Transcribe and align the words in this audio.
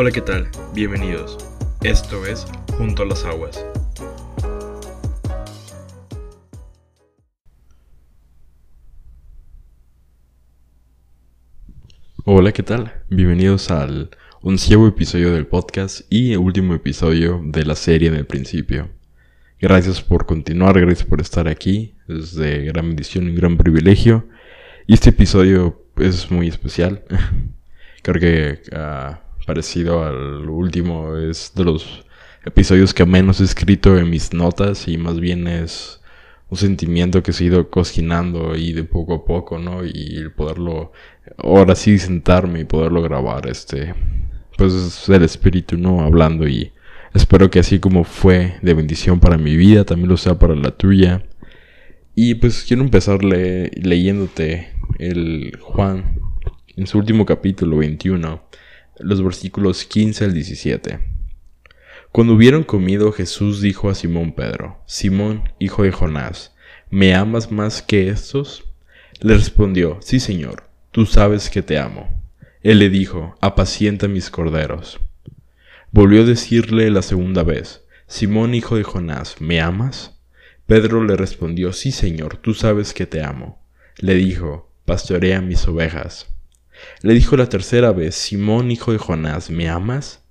Hola, 0.00 0.12
¿qué 0.12 0.20
tal? 0.20 0.48
Bienvenidos. 0.74 1.36
Esto 1.82 2.24
es 2.24 2.46
Junto 2.76 3.02
a 3.02 3.06
las 3.06 3.24
Aguas. 3.24 3.66
Hola, 12.24 12.52
¿qué 12.52 12.62
tal? 12.62 13.02
Bienvenidos 13.10 13.72
al 13.72 14.10
onceavo 14.40 14.86
episodio 14.86 15.32
del 15.32 15.48
podcast 15.48 16.02
y 16.08 16.36
último 16.36 16.74
episodio 16.74 17.42
de 17.44 17.64
la 17.64 17.74
serie 17.74 18.12
del 18.12 18.24
principio. 18.24 18.90
Gracias 19.58 20.00
por 20.00 20.26
continuar, 20.26 20.80
gracias 20.80 21.08
por 21.08 21.20
estar 21.20 21.48
aquí. 21.48 21.96
Es 22.06 22.36
de 22.36 22.66
gran 22.66 22.86
bendición 22.86 23.28
y 23.28 23.34
gran 23.34 23.56
privilegio. 23.56 24.28
Y 24.86 24.94
este 24.94 25.10
episodio 25.10 25.84
es 25.96 26.30
muy 26.30 26.46
especial. 26.46 27.02
Creo 28.04 28.20
que 28.20 28.62
uh, 28.70 29.27
parecido 29.48 30.04
al 30.04 30.46
último 30.50 31.16
es 31.16 31.52
de 31.54 31.64
los 31.64 32.04
episodios 32.44 32.92
que 32.92 33.06
menos 33.06 33.40
he 33.40 33.44
escrito 33.44 33.96
en 33.96 34.10
mis 34.10 34.34
notas 34.34 34.86
y 34.88 34.98
más 34.98 35.18
bien 35.18 35.48
es 35.48 36.02
un 36.50 36.58
sentimiento 36.58 37.22
que 37.22 37.32
se 37.32 37.44
ha 37.44 37.46
ido 37.46 37.70
cocinando 37.70 38.56
y 38.56 38.74
de 38.74 38.84
poco 38.84 39.14
a 39.14 39.24
poco, 39.24 39.58
¿no? 39.58 39.86
Y 39.86 40.28
poderlo 40.36 40.92
ahora 41.38 41.74
sí 41.74 41.98
sentarme 41.98 42.60
y 42.60 42.64
poderlo 42.64 43.00
grabar, 43.00 43.48
este, 43.48 43.94
pues 44.58 44.74
es 44.74 45.08
el 45.08 45.22
espíritu, 45.22 45.78
¿no? 45.78 46.02
Hablando 46.02 46.46
y 46.46 46.72
espero 47.14 47.50
que 47.50 47.60
así 47.60 47.78
como 47.78 48.04
fue 48.04 48.58
de 48.60 48.74
bendición 48.74 49.18
para 49.18 49.38
mi 49.38 49.56
vida, 49.56 49.84
también 49.84 50.10
lo 50.10 50.18
sea 50.18 50.38
para 50.38 50.54
la 50.54 50.72
tuya. 50.72 51.24
Y 52.14 52.34
pues 52.34 52.64
quiero 52.68 52.82
empezar 52.82 53.24
leyéndote 53.24 54.72
el 54.98 55.56
Juan 55.58 56.20
en 56.76 56.86
su 56.86 56.98
último 56.98 57.24
capítulo 57.24 57.78
21, 57.78 58.42
los 59.00 59.22
versículos 59.22 59.84
15 59.84 60.24
al 60.24 60.34
17. 60.34 60.98
Cuando 62.10 62.34
hubieron 62.34 62.64
comido, 62.64 63.12
Jesús 63.12 63.60
dijo 63.60 63.90
a 63.90 63.94
Simón 63.94 64.32
Pedro, 64.32 64.82
Simón, 64.86 65.52
hijo 65.58 65.82
de 65.82 65.92
Jonás, 65.92 66.54
¿me 66.90 67.14
amas 67.14 67.52
más 67.52 67.82
que 67.82 68.08
estos? 68.08 68.64
Le 69.20 69.34
respondió, 69.34 69.98
Sí, 70.00 70.20
Señor, 70.20 70.64
tú 70.90 71.06
sabes 71.06 71.50
que 71.50 71.62
te 71.62 71.78
amo. 71.78 72.08
Él 72.62 72.78
le 72.78 72.88
dijo, 72.88 73.36
Apacienta 73.40 74.08
mis 74.08 74.30
corderos. 74.30 75.00
Volvió 75.90 76.22
a 76.22 76.26
decirle 76.26 76.90
la 76.90 77.02
segunda 77.02 77.42
vez, 77.42 77.84
Simón, 78.06 78.54
hijo 78.54 78.76
de 78.76 78.84
Jonás, 78.84 79.40
¿me 79.40 79.60
amas? 79.60 80.18
Pedro 80.66 81.04
le 81.04 81.16
respondió, 81.16 81.72
Sí, 81.72 81.92
Señor, 81.92 82.38
tú 82.38 82.54
sabes 82.54 82.94
que 82.94 83.06
te 83.06 83.22
amo. 83.22 83.62
Le 83.98 84.14
dijo, 84.14 84.72
Pastorea 84.84 85.42
mis 85.42 85.68
ovejas. 85.68 86.37
Le 87.02 87.14
dijo 87.14 87.36
la 87.36 87.48
tercera 87.48 87.92
vez, 87.92 88.14
Simón, 88.14 88.70
hijo 88.70 88.92
de 88.92 88.98
Jonás, 88.98 89.50
¿me 89.50 89.68
amas? 89.68 90.22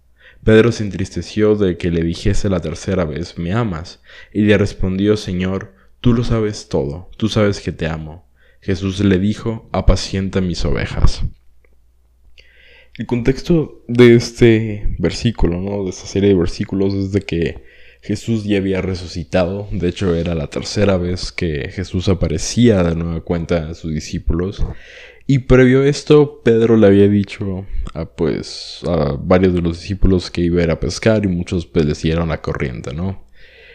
Pedro 0.43 0.71
se 0.71 0.83
entristeció 0.83 1.55
de 1.55 1.77
que 1.77 1.91
le 1.91 2.03
dijese 2.03 2.49
la 2.49 2.61
tercera 2.61 3.05
vez, 3.05 3.37
¿me 3.37 3.53
amas? 3.53 4.01
Y 4.33 4.43
le 4.43 4.57
respondió, 4.57 5.17
Señor, 5.17 5.73
tú 5.99 6.13
lo 6.13 6.23
sabes 6.23 6.69
todo, 6.69 7.09
tú 7.17 7.27
sabes 7.27 7.59
que 7.59 7.71
te 7.71 7.87
amo. 7.87 8.27
Jesús 8.61 8.99
le 8.99 9.19
dijo, 9.19 9.69
apacienta 9.71 10.41
mis 10.41 10.63
ovejas. 10.65 11.23
El 12.97 13.05
contexto 13.05 13.83
de 13.87 14.15
este 14.15 14.95
versículo, 14.97 15.59
¿no? 15.61 15.83
De 15.83 15.91
esta 15.91 16.07
serie 16.07 16.29
de 16.29 16.35
versículos 16.35 16.93
es 16.95 17.11
de 17.11 17.21
que 17.21 17.63
Jesús 18.01 18.43
ya 18.43 18.57
había 18.57 18.81
resucitado. 18.81 19.67
De 19.71 19.89
hecho, 19.89 20.15
era 20.15 20.33
la 20.33 20.47
tercera 20.47 20.97
vez 20.97 21.31
que 21.31 21.69
Jesús 21.71 22.09
aparecía 22.09 22.81
de 22.83 22.95
nueva 22.95 23.21
cuenta 23.21 23.69
a 23.69 23.73
sus 23.75 23.93
discípulos. 23.93 24.65
Y 25.29 25.39
previo 25.39 25.81
a 25.81 25.87
esto, 25.87 26.41
Pedro 26.41 26.77
le 26.77 26.87
había 26.87 27.09
dicho 27.09 27.65
a, 27.93 28.05
pues, 28.05 28.79
a 28.87 29.17
varios 29.19 29.53
de 29.53 29.61
los 29.61 29.81
discípulos 29.81 30.31
que 30.31 30.39
iba 30.39 30.61
a 30.61 30.63
ir 30.63 30.71
a 30.71 30.79
pescar 30.79 31.25
y 31.25 31.27
muchos 31.27 31.65
pues 31.65 31.85
la 32.29 32.41
corriente, 32.41 32.93
¿no? 32.93 33.25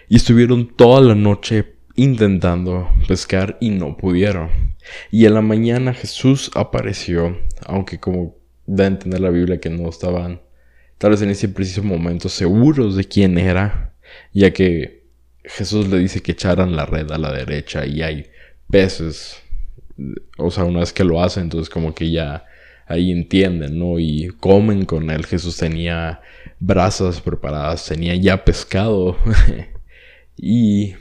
Y 0.09 0.17
estuvieron 0.17 0.75
toda 0.75 1.03
la 1.03 1.15
noche 1.15 1.75
intentando 1.95 2.89
pescar 3.07 3.59
y 3.61 3.69
no 3.69 3.99
pudieron. 3.99 4.49
Y 5.11 5.27
en 5.27 5.35
la 5.35 5.43
mañana 5.43 5.93
Jesús 5.93 6.51
apareció, 6.55 7.39
aunque 7.67 8.01
como 8.01 8.35
da 8.67 8.85
a 8.85 8.89
entender 8.89 9.21
la 9.21 9.29
Biblia 9.29 9.61
que 9.61 9.69
no 9.69 9.91
estaban 9.91 10.41
tal 10.97 11.11
vez 11.11 11.21
en 11.21 11.31
ese 11.31 11.49
preciso 11.49 11.83
momento 11.83 12.31
seguros 12.31 12.97
de 12.97 13.05
quién 13.05 13.37
era, 13.37 13.95
ya 14.33 14.53
que 14.53 15.09
Jesús 15.45 15.89
le 15.89 15.99
dice 15.99 16.23
que 16.23 16.33
echaran 16.33 16.77
la 16.77 16.87
red 16.87 17.11
a 17.11 17.19
la 17.19 17.33
derecha 17.33 17.85
y 17.85 18.03
hay 18.03 18.27
peces 18.71 19.42
o 20.39 20.51
sea, 20.51 20.65
una 20.65 20.81
vez 20.81 20.93
que 20.93 21.05
lo 21.05 21.23
hacen, 21.23 21.45
entonces 21.45 21.71
como 21.71 21.95
que 21.95 22.11
ya 22.11 22.45
ahí 22.87 23.11
entienden, 23.11 23.79
¿no? 23.79 23.99
Y 23.99 24.29
comen 24.41 24.85
con 24.85 25.11
él. 25.11 25.25
Jesús 25.27 25.57
tenía 25.57 26.21
brasas 26.61 27.21
preparadas, 27.21 27.87
tenía 27.87 28.15
ya 28.15 28.45
pescado 28.45 29.17
y 30.37 30.95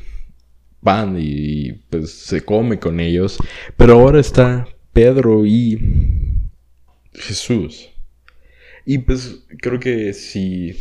pan 0.81 1.15
y 1.19 1.73
pues 1.89 2.11
se 2.11 2.43
come 2.43 2.79
con 2.79 2.99
ellos. 2.99 3.37
Pero 3.77 3.93
ahora 3.93 4.19
está 4.19 4.67
Pedro 4.93 5.45
y 5.45 5.79
Jesús. 7.13 7.89
Y 8.85 8.99
pues 8.99 9.45
creo 9.61 9.79
que 9.79 10.13
si... 10.13 10.75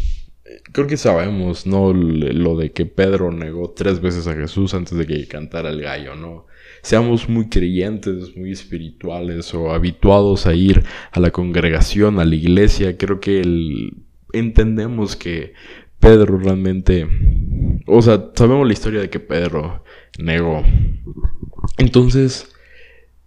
Creo 0.72 0.88
que 0.88 0.96
sabemos, 0.96 1.64
¿no? 1.64 1.92
Lo 1.92 2.56
de 2.56 2.72
que 2.72 2.84
Pedro 2.84 3.30
negó 3.30 3.70
tres 3.70 4.00
veces 4.00 4.26
a 4.26 4.34
Jesús 4.34 4.74
antes 4.74 4.98
de 4.98 5.06
que 5.06 5.28
cantara 5.28 5.68
el 5.70 5.80
gallo, 5.80 6.16
¿no? 6.16 6.46
Seamos 6.82 7.28
muy 7.28 7.48
creyentes, 7.48 8.36
muy 8.36 8.52
espirituales 8.52 9.54
o 9.54 9.72
habituados 9.72 10.46
a 10.46 10.54
ir 10.54 10.82
a 11.12 11.20
la 11.20 11.30
congregación, 11.30 12.18
a 12.18 12.24
la 12.24 12.34
iglesia, 12.34 12.96
creo 12.96 13.20
que 13.20 13.42
entendemos 14.32 15.16
que 15.16 15.54
Pedro 15.98 16.38
realmente, 16.38 17.06
o 17.86 18.00
sea, 18.00 18.30
sabemos 18.34 18.66
la 18.66 18.72
historia 18.72 19.00
de 19.00 19.10
que 19.10 19.20
Pedro 19.20 19.84
negó. 20.18 20.62
Entonces, 21.76 22.48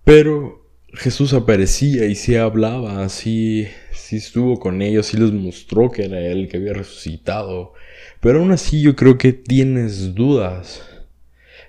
pero 0.03 0.63
Jesús 0.93 1.33
aparecía 1.33 2.05
y 2.05 2.15
sí 2.15 2.35
hablaba, 2.35 3.03
así, 3.03 3.67
sí 3.91 4.17
estuvo 4.17 4.59
con 4.59 4.81
ellos, 4.81 5.07
sí 5.07 5.17
les 5.17 5.31
mostró 5.31 5.91
que 5.91 6.05
era 6.05 6.19
Él, 6.19 6.47
que 6.47 6.57
había 6.57 6.73
resucitado. 6.73 7.73
Pero 8.19 8.39
aún 8.39 8.51
así 8.51 8.81
yo 8.81 8.95
creo 8.95 9.17
que 9.17 9.33
tienes 9.33 10.15
dudas 10.15 10.83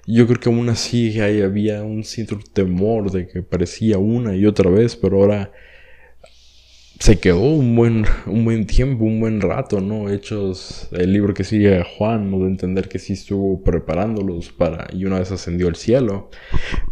yo 0.07 0.27
creo 0.27 0.41
que 0.41 0.49
aún 0.49 0.69
así 0.69 1.21
ahí 1.21 1.41
había 1.41 1.83
un 1.83 2.05
cierto 2.05 2.39
temor 2.53 3.11
de 3.11 3.27
que 3.27 3.43
parecía 3.43 3.99
una 3.99 4.37
y 4.37 4.47
otra 4.47 4.71
vez, 4.71 4.97
pero 4.97 5.19
ahora 5.19 5.51
se 6.99 7.19
quedó 7.19 7.41
un 7.41 7.75
buen, 7.75 8.07
un 8.27 8.45
buen 8.45 8.67
tiempo, 8.67 9.05
un 9.05 9.21
buen 9.21 9.41
rato, 9.41 9.81
¿no? 9.81 10.09
Hechos, 10.09 10.89
el 10.93 11.13
libro 11.13 11.35
que 11.35 11.45
sigue 11.45 11.85
Juan, 11.85 12.31
¿no? 12.31 12.39
De 12.41 12.47
entender 12.47 12.89
que 12.89 12.99
sí 12.99 13.15
estuvo 13.15 13.63
preparándolos 13.63 14.53
para, 14.53 14.87
y 14.93 15.05
una 15.05 15.19
vez 15.19 15.31
ascendió 15.33 15.69
al 15.69 15.77
cielo. 15.77 16.31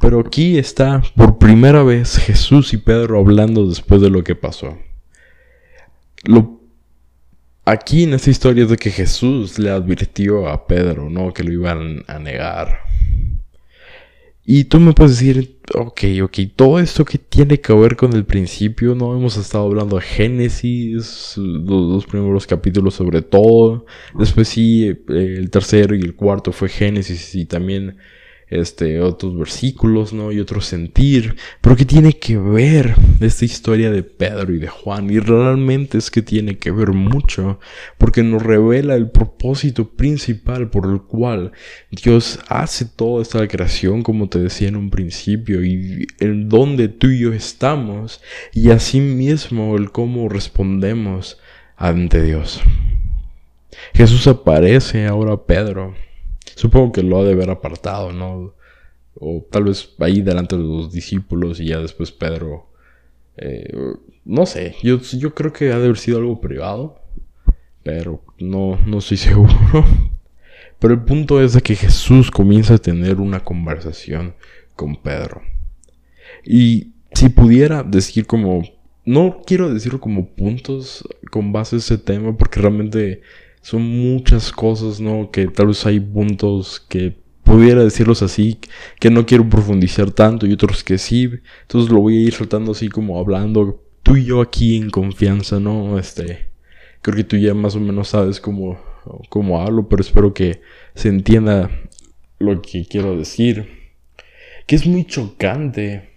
Pero 0.00 0.20
aquí 0.20 0.58
está 0.58 1.02
por 1.14 1.38
primera 1.38 1.82
vez 1.82 2.18
Jesús 2.18 2.72
y 2.72 2.78
Pedro 2.78 3.18
hablando 3.18 3.68
después 3.68 4.00
de 4.00 4.10
lo 4.10 4.24
que 4.24 4.34
pasó. 4.34 4.78
Lo 6.24 6.60
aquí 7.64 8.04
en 8.04 8.14
esta 8.14 8.30
historia 8.30 8.64
es 8.64 8.70
de 8.70 8.76
que 8.76 8.90
Jesús 8.90 9.58
le 9.58 9.70
advirtió 9.70 10.48
a 10.48 10.66
Pedro, 10.66 11.08
¿no? 11.10 11.32
Que 11.32 11.44
lo 11.44 11.52
iban 11.52 12.04
a 12.06 12.18
negar. 12.18 12.91
Y 14.44 14.64
tú 14.64 14.80
me 14.80 14.92
puedes 14.92 15.20
decir, 15.20 15.60
ok, 15.72 16.00
ok, 16.24 16.38
todo 16.56 16.80
esto 16.80 17.04
que 17.04 17.18
tiene 17.18 17.60
que 17.60 17.72
ver 17.74 17.96
con 17.96 18.12
el 18.12 18.24
principio, 18.24 18.96
no 18.96 19.16
hemos 19.16 19.36
estado 19.36 19.66
hablando 19.66 19.96
de 19.96 20.02
Génesis, 20.02 21.34
los 21.36 21.64
dos 21.66 22.06
primeros 22.06 22.48
capítulos 22.48 22.94
sobre 22.94 23.22
todo, 23.22 23.86
después 24.18 24.48
sí, 24.48 24.92
el 25.08 25.48
tercero 25.50 25.94
y 25.94 26.00
el 26.00 26.16
cuarto 26.16 26.50
fue 26.50 26.68
Génesis 26.68 27.36
y 27.36 27.44
también 27.44 27.98
este, 28.52 29.00
otros 29.00 29.36
versículos, 29.36 30.12
¿no? 30.12 30.32
Y 30.32 30.40
otro 30.40 30.60
sentir. 30.60 31.36
Pero 31.60 31.76
¿qué 31.76 31.84
tiene 31.84 32.12
que 32.12 32.36
ver 32.36 32.94
esta 33.20 33.44
historia 33.44 33.90
de 33.90 34.02
Pedro 34.02 34.54
y 34.54 34.58
de 34.58 34.68
Juan? 34.68 35.10
Y 35.10 35.18
realmente 35.18 35.98
es 35.98 36.10
que 36.10 36.22
tiene 36.22 36.58
que 36.58 36.70
ver 36.70 36.92
mucho, 36.92 37.58
porque 37.98 38.22
nos 38.22 38.42
revela 38.42 38.94
el 38.94 39.10
propósito 39.10 39.90
principal 39.90 40.70
por 40.70 40.90
el 40.90 41.02
cual 41.02 41.52
Dios 41.90 42.40
hace 42.48 42.84
toda 42.84 43.22
esta 43.22 43.46
creación, 43.48 44.02
como 44.02 44.28
te 44.28 44.38
decía 44.38 44.68
en 44.68 44.76
un 44.76 44.90
principio, 44.90 45.64
y 45.64 46.06
en 46.20 46.48
donde 46.48 46.88
tú 46.88 47.08
y 47.08 47.20
yo 47.20 47.32
estamos, 47.32 48.20
y 48.52 48.70
asimismo 48.70 49.76
el 49.76 49.90
cómo 49.90 50.28
respondemos 50.28 51.38
ante 51.76 52.22
Dios. 52.22 52.60
Jesús 53.94 54.26
aparece 54.26 55.06
ahora 55.06 55.32
a 55.32 55.46
Pedro 55.46 55.94
Supongo 56.54 56.92
que 56.92 57.02
lo 57.02 57.20
ha 57.20 57.24
de 57.24 57.32
haber 57.32 57.50
apartado, 57.50 58.12
¿no? 58.12 58.54
O 59.14 59.46
tal 59.50 59.64
vez 59.64 59.94
ahí 59.98 60.22
delante 60.22 60.56
de 60.56 60.62
los 60.62 60.92
discípulos 60.92 61.60
y 61.60 61.68
ya 61.68 61.78
después 61.78 62.12
Pedro. 62.12 62.68
Eh, 63.36 63.72
no 64.24 64.46
sé, 64.46 64.76
yo, 64.82 65.00
yo 65.00 65.34
creo 65.34 65.52
que 65.52 65.72
ha 65.72 65.78
de 65.78 65.84
haber 65.84 65.98
sido 65.98 66.18
algo 66.18 66.40
privado, 66.40 67.00
pero 67.82 68.22
no, 68.38 68.78
no 68.86 68.98
estoy 68.98 69.16
seguro. 69.18 69.84
Pero 70.78 70.94
el 70.94 71.02
punto 71.02 71.40
es 71.40 71.52
de 71.52 71.60
que 71.60 71.76
Jesús 71.76 72.30
comienza 72.30 72.74
a 72.74 72.78
tener 72.78 73.20
una 73.20 73.40
conversación 73.40 74.34
con 74.74 74.96
Pedro. 74.96 75.42
Y 76.44 76.92
si 77.12 77.28
pudiera 77.28 77.82
decir 77.82 78.26
como 78.26 78.62
no 79.04 79.42
quiero 79.44 79.72
decirlo 79.72 80.00
como 80.00 80.28
puntos 80.28 81.04
con 81.30 81.52
base 81.52 81.76
a 81.76 81.78
ese 81.78 81.98
tema, 81.98 82.36
porque 82.36 82.60
realmente 82.60 83.22
son 83.62 83.82
muchas 83.82 84.52
cosas, 84.52 85.00
¿no? 85.00 85.30
Que 85.30 85.46
tal 85.46 85.68
vez 85.68 85.86
hay 85.86 86.00
puntos 86.00 86.80
que 86.88 87.16
pudiera 87.44 87.82
decirlos 87.82 88.22
así, 88.22 88.58
que 89.00 89.10
no 89.10 89.24
quiero 89.26 89.48
profundizar 89.48 90.10
tanto 90.10 90.46
y 90.46 90.52
otros 90.52 90.84
que 90.84 90.98
sí. 90.98 91.30
Entonces 91.62 91.90
lo 91.90 92.00
voy 92.00 92.18
a 92.18 92.26
ir 92.26 92.34
soltando 92.34 92.72
así 92.72 92.88
como 92.88 93.18
hablando 93.18 93.82
tú 94.02 94.16
y 94.16 94.24
yo 94.24 94.40
aquí 94.40 94.76
en 94.76 94.90
confianza, 94.90 95.60
¿no? 95.60 95.98
Este, 95.98 96.50
creo 97.00 97.16
que 97.16 97.24
tú 97.24 97.36
ya 97.36 97.54
más 97.54 97.76
o 97.76 97.80
menos 97.80 98.08
sabes 98.08 98.40
cómo, 98.40 98.80
cómo 99.28 99.60
hablo, 99.60 99.88
pero 99.88 100.02
espero 100.02 100.34
que 100.34 100.60
se 100.94 101.08
entienda 101.08 101.70
lo 102.38 102.60
que 102.60 102.84
quiero 102.86 103.16
decir. 103.16 103.80
Que 104.66 104.76
es 104.76 104.86
muy 104.86 105.04
chocante 105.04 106.10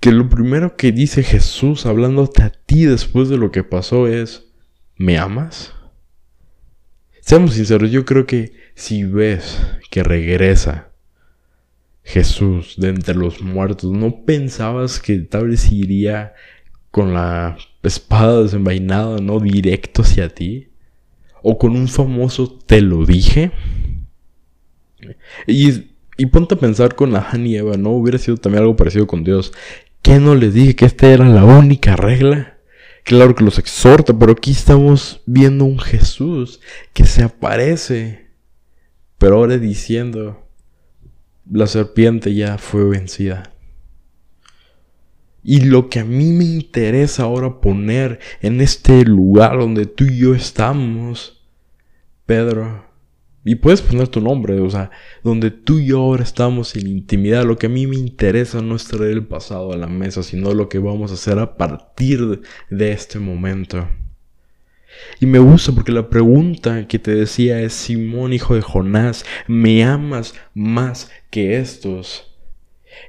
que 0.00 0.12
lo 0.12 0.28
primero 0.28 0.76
que 0.76 0.92
dice 0.92 1.22
Jesús 1.22 1.86
hablándote 1.86 2.42
a 2.42 2.50
ti 2.50 2.84
después 2.84 3.28
de 3.28 3.36
lo 3.36 3.50
que 3.50 3.64
pasó 3.64 4.06
es, 4.06 4.46
¿me 4.96 5.18
amas? 5.18 5.74
Seamos 7.30 7.54
sinceros, 7.54 7.92
yo 7.92 8.04
creo 8.04 8.26
que 8.26 8.54
si 8.74 9.04
ves 9.04 9.64
que 9.88 10.02
regresa 10.02 10.90
Jesús 12.02 12.74
de 12.76 12.88
entre 12.88 13.14
los 13.14 13.40
muertos, 13.40 13.92
¿no 13.92 14.24
pensabas 14.24 14.98
que 14.98 15.16
tal 15.18 15.50
vez 15.50 15.70
iría 15.70 16.32
con 16.90 17.14
la 17.14 17.56
espada 17.84 18.42
desenvainada, 18.42 19.18
no 19.18 19.38
directo 19.38 20.02
hacia 20.02 20.28
ti? 20.28 20.70
¿O 21.40 21.56
con 21.56 21.76
un 21.76 21.86
famoso 21.86 22.58
te 22.66 22.80
lo 22.80 23.06
dije? 23.06 23.52
Y 25.46 25.84
y 26.16 26.26
ponte 26.26 26.56
a 26.56 26.58
pensar 26.58 26.96
con 26.96 27.14
Han 27.14 27.46
y 27.46 27.54
Eva, 27.54 27.76
¿no? 27.76 27.90
Hubiera 27.90 28.18
sido 28.18 28.38
también 28.38 28.62
algo 28.62 28.74
parecido 28.74 29.06
con 29.06 29.22
Dios. 29.22 29.52
¿Qué 30.02 30.18
no 30.18 30.34
les 30.34 30.52
dije 30.52 30.74
que 30.74 30.86
esta 30.86 31.08
era 31.08 31.28
la 31.28 31.44
única 31.44 31.94
regla? 31.94 32.59
Claro 33.04 33.34
que 33.34 33.44
los 33.44 33.58
exhorta, 33.58 34.16
pero 34.18 34.32
aquí 34.32 34.50
estamos 34.50 35.22
viendo 35.26 35.64
un 35.64 35.78
Jesús 35.78 36.60
que 36.92 37.04
se 37.04 37.22
aparece, 37.22 38.28
pero 39.18 39.36
ahora 39.36 39.58
diciendo, 39.58 40.46
la 41.50 41.66
serpiente 41.66 42.34
ya 42.34 42.58
fue 42.58 42.84
vencida. 42.84 43.52
Y 45.42 45.60
lo 45.60 45.88
que 45.88 46.00
a 46.00 46.04
mí 46.04 46.32
me 46.32 46.44
interesa 46.44 47.22
ahora 47.22 47.60
poner 47.60 48.20
en 48.42 48.60
este 48.60 49.04
lugar 49.04 49.58
donde 49.58 49.86
tú 49.86 50.04
y 50.04 50.18
yo 50.18 50.34
estamos, 50.34 51.42
Pedro, 52.26 52.89
y 53.44 53.54
puedes 53.54 53.80
poner 53.80 54.08
tu 54.08 54.20
nombre, 54.20 54.60
o 54.60 54.68
sea, 54.68 54.90
donde 55.24 55.50
tú 55.50 55.78
y 55.78 55.86
yo 55.86 56.00
ahora 56.00 56.22
estamos 56.22 56.76
en 56.76 56.86
intimidad. 56.86 57.44
Lo 57.44 57.56
que 57.56 57.66
a 57.66 57.70
mí 57.70 57.86
me 57.86 57.96
interesa 57.96 58.60
no 58.60 58.76
es 58.76 58.84
traer 58.84 59.12
el 59.12 59.26
pasado 59.26 59.72
a 59.72 59.76
la 59.76 59.86
mesa, 59.86 60.22
sino 60.22 60.52
lo 60.52 60.68
que 60.68 60.78
vamos 60.78 61.10
a 61.10 61.14
hacer 61.14 61.38
a 61.38 61.56
partir 61.56 62.42
de 62.68 62.92
este 62.92 63.18
momento. 63.18 63.88
Y 65.20 65.26
me 65.26 65.38
gusta 65.38 65.72
porque 65.72 65.92
la 65.92 66.10
pregunta 66.10 66.86
que 66.86 66.98
te 66.98 67.14
decía 67.14 67.60
es, 67.60 67.72
Simón, 67.72 68.32
hijo 68.32 68.54
de 68.54 68.60
Jonás, 68.60 69.24
¿me 69.46 69.84
amas 69.84 70.34
más 70.52 71.10
que 71.30 71.58
estos? 71.58 72.26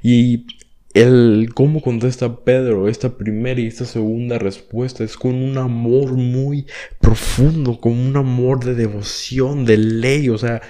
Y 0.01 0.45
el 0.93 1.51
cómo 1.53 1.81
contesta 1.81 2.43
Pedro 2.43 2.87
esta 2.87 3.17
primera 3.17 3.59
y 3.59 3.67
esta 3.67 3.85
segunda 3.85 4.37
respuesta 4.39 5.03
es 5.03 5.15
con 5.17 5.35
un 5.35 5.57
amor 5.57 6.13
muy 6.13 6.65
profundo, 6.99 7.79
con 7.79 7.93
un 7.93 8.17
amor 8.17 8.63
de 8.63 8.75
devoción, 8.75 9.65
de 9.65 9.77
ley, 9.77 10.29
o 10.29 10.37
sea, 10.37 10.61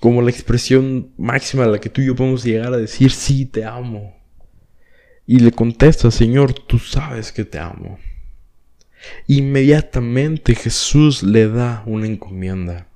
como 0.00 0.22
la 0.22 0.30
expresión 0.30 1.12
máxima 1.16 1.64
a 1.64 1.68
la 1.68 1.80
que 1.80 1.88
tú 1.88 2.02
y 2.02 2.06
yo 2.06 2.16
podemos 2.16 2.44
llegar 2.44 2.72
a 2.72 2.78
decir, 2.78 3.10
sí, 3.10 3.46
te 3.46 3.64
amo. 3.64 4.16
Y 5.26 5.40
le 5.40 5.50
contesta, 5.50 6.10
Señor, 6.10 6.52
tú 6.52 6.78
sabes 6.78 7.32
que 7.32 7.44
te 7.44 7.58
amo. 7.58 7.98
Inmediatamente 9.26 10.54
Jesús 10.54 11.22
le 11.22 11.48
da 11.48 11.82
una 11.86 12.06
encomienda. 12.06 12.88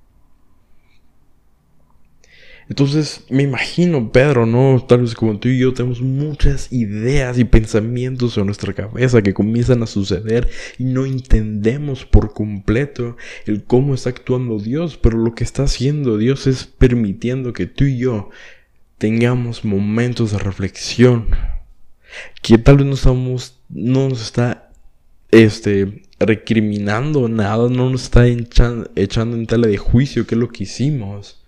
Entonces 2.71 3.25
me 3.29 3.43
imagino, 3.43 4.13
Pedro, 4.13 4.47
¿no? 4.47 4.83
Tal 4.89 5.01
vez 5.01 5.17
como 5.17 5.41
tú 5.41 5.49
y 5.49 5.59
yo 5.59 5.75
tenemos 5.75 6.01
muchas 6.01 6.73
ideas 6.73 7.37
y 7.37 7.45
pensamientos 7.45 8.39
en 8.39 8.47
nuestra 8.47 8.73
cabeza 8.73 9.23
que 9.23 9.35
comienzan 9.35 9.83
a 9.83 9.89
suceder 9.89 10.49
y 10.79 10.85
no 10.85 11.05
entendemos 11.05 12.05
por 12.05 12.33
completo 12.33 13.17
el 13.45 13.65
cómo 13.65 13.93
está 13.93 14.11
actuando 14.11 14.61
Dios, 14.61 14.97
pero 14.97 15.19
lo 15.19 15.35
que 15.35 15.43
está 15.43 15.65
haciendo 15.65 16.17
Dios 16.17 16.47
es 16.47 16.65
permitiendo 16.65 17.53
que 17.53 17.67
tú 17.67 17.87
y 17.87 17.99
yo 17.99 18.31
tengamos 18.99 19.65
momentos 19.65 20.31
de 20.31 20.39
reflexión 20.39 21.27
que 22.41 22.57
tal 22.57 22.77
vez 22.77 22.87
no 22.87 22.95
estamos, 22.95 23.59
no 23.69 24.09
nos 24.09 24.23
está, 24.23 24.71
este, 25.33 26.03
recriminando 26.21 27.29
nada, 27.29 27.69
no 27.69 27.91
nos 27.91 28.05
está 28.05 28.29
echando, 28.29 29.37
en 29.37 29.47
tela 29.49 29.67
de 29.67 29.77
juicio 29.77 30.25
qué 30.25 30.37
es 30.37 30.41
lo 30.41 30.49
que 30.51 30.63
hicimos 30.63 31.40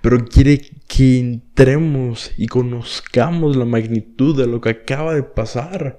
pero 0.00 0.24
quiere 0.24 0.60
que 0.86 1.18
entremos 1.18 2.32
y 2.36 2.46
conozcamos 2.46 3.56
la 3.56 3.64
magnitud 3.64 4.36
de 4.36 4.46
lo 4.46 4.60
que 4.60 4.70
acaba 4.70 5.14
de 5.14 5.22
pasar 5.22 5.98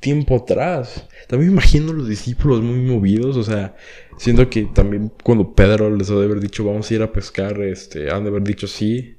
tiempo 0.00 0.36
atrás. 0.36 1.08
También 1.28 1.52
imagino 1.52 1.92
los 1.92 2.08
discípulos 2.08 2.62
muy 2.62 2.80
movidos, 2.80 3.36
o 3.36 3.42
sea, 3.42 3.74
siento 4.18 4.48
que 4.50 4.64
también 4.64 5.12
cuando 5.22 5.54
Pedro 5.54 5.94
les 5.94 6.10
ha 6.10 6.14
de 6.14 6.24
haber 6.24 6.40
dicho 6.40 6.64
vamos 6.64 6.90
a 6.90 6.94
ir 6.94 7.02
a 7.02 7.12
pescar, 7.12 7.60
este, 7.62 8.10
han 8.10 8.24
de 8.24 8.30
haber 8.30 8.42
dicho 8.42 8.66
sí, 8.66 9.18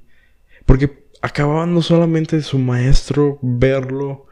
porque 0.66 1.04
acababan 1.22 1.80
solamente 1.82 2.36
de 2.36 2.42
su 2.42 2.58
maestro 2.58 3.38
verlo 3.42 4.26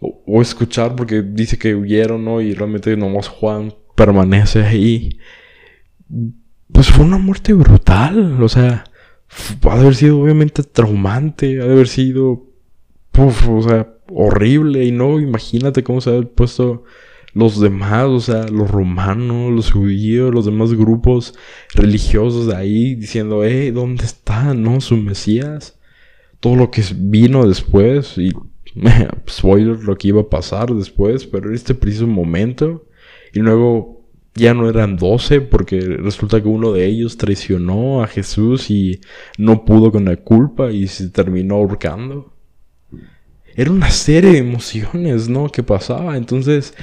o, 0.00 0.22
o 0.26 0.42
escuchar, 0.42 0.94
porque 0.94 1.22
dice 1.22 1.58
que 1.58 1.74
huyeron, 1.74 2.24
¿no? 2.24 2.40
Y 2.40 2.54
realmente 2.54 2.96
nomás 2.96 3.28
Juan 3.28 3.74
permanece 3.94 4.62
ahí. 4.62 5.18
Pues 6.72 6.90
fue 6.90 7.04
una 7.04 7.18
muerte 7.18 7.52
brutal, 7.52 8.42
o 8.42 8.48
sea, 8.48 8.84
ha 9.62 9.74
de 9.74 9.80
haber 9.80 9.94
sido 9.94 10.20
obviamente 10.20 10.62
traumante, 10.62 11.60
ha 11.60 11.64
de 11.64 11.72
haber 11.72 11.88
sido, 11.88 12.46
o 13.18 13.62
sea, 13.62 13.94
horrible. 14.08 14.84
Y 14.84 14.92
no, 14.92 15.20
imagínate 15.20 15.82
cómo 15.82 16.00
se 16.00 16.16
han 16.16 16.26
puesto 16.26 16.84
los 17.34 17.60
demás, 17.60 18.04
o 18.04 18.20
sea, 18.20 18.48
los 18.48 18.70
romanos, 18.70 19.52
los 19.52 19.72
judíos, 19.72 20.34
los 20.34 20.44
demás 20.44 20.74
grupos 20.74 21.34
religiosos 21.74 22.46
de 22.46 22.56
ahí, 22.56 22.94
diciendo, 22.94 23.44
eh, 23.44 23.72
¿dónde 23.72 24.04
está, 24.04 24.54
no? 24.54 24.80
Su 24.80 24.96
Mesías. 24.96 25.78
Todo 26.40 26.56
lo 26.56 26.70
que 26.70 26.82
vino 26.94 27.46
después, 27.46 28.18
y 28.18 28.32
spoiler, 29.30 29.82
lo 29.84 29.96
que 29.96 30.08
iba 30.08 30.22
a 30.22 30.28
pasar 30.28 30.74
después, 30.74 31.26
pero 31.26 31.48
en 31.48 31.54
este 31.54 31.74
preciso 31.74 32.06
momento, 32.06 32.84
y 33.32 33.40
luego 33.40 34.01
ya 34.34 34.54
no 34.54 34.68
eran 34.68 34.96
doce 34.96 35.40
porque 35.40 35.80
resulta 35.80 36.42
que 36.42 36.48
uno 36.48 36.72
de 36.72 36.86
ellos 36.86 37.16
traicionó 37.16 38.02
a 38.02 38.06
Jesús 38.06 38.70
y 38.70 39.00
no 39.38 39.64
pudo 39.64 39.92
con 39.92 40.06
la 40.06 40.16
culpa 40.16 40.70
y 40.70 40.86
se 40.88 41.10
terminó 41.10 41.56
ahorcando. 41.56 42.32
Era 43.54 43.70
una 43.70 43.90
serie 43.90 44.32
de 44.32 44.38
emociones, 44.38 45.28
¿no? 45.28 45.48
Que 45.48 45.62
pasaba. 45.62 46.16
Entonces, 46.16 46.74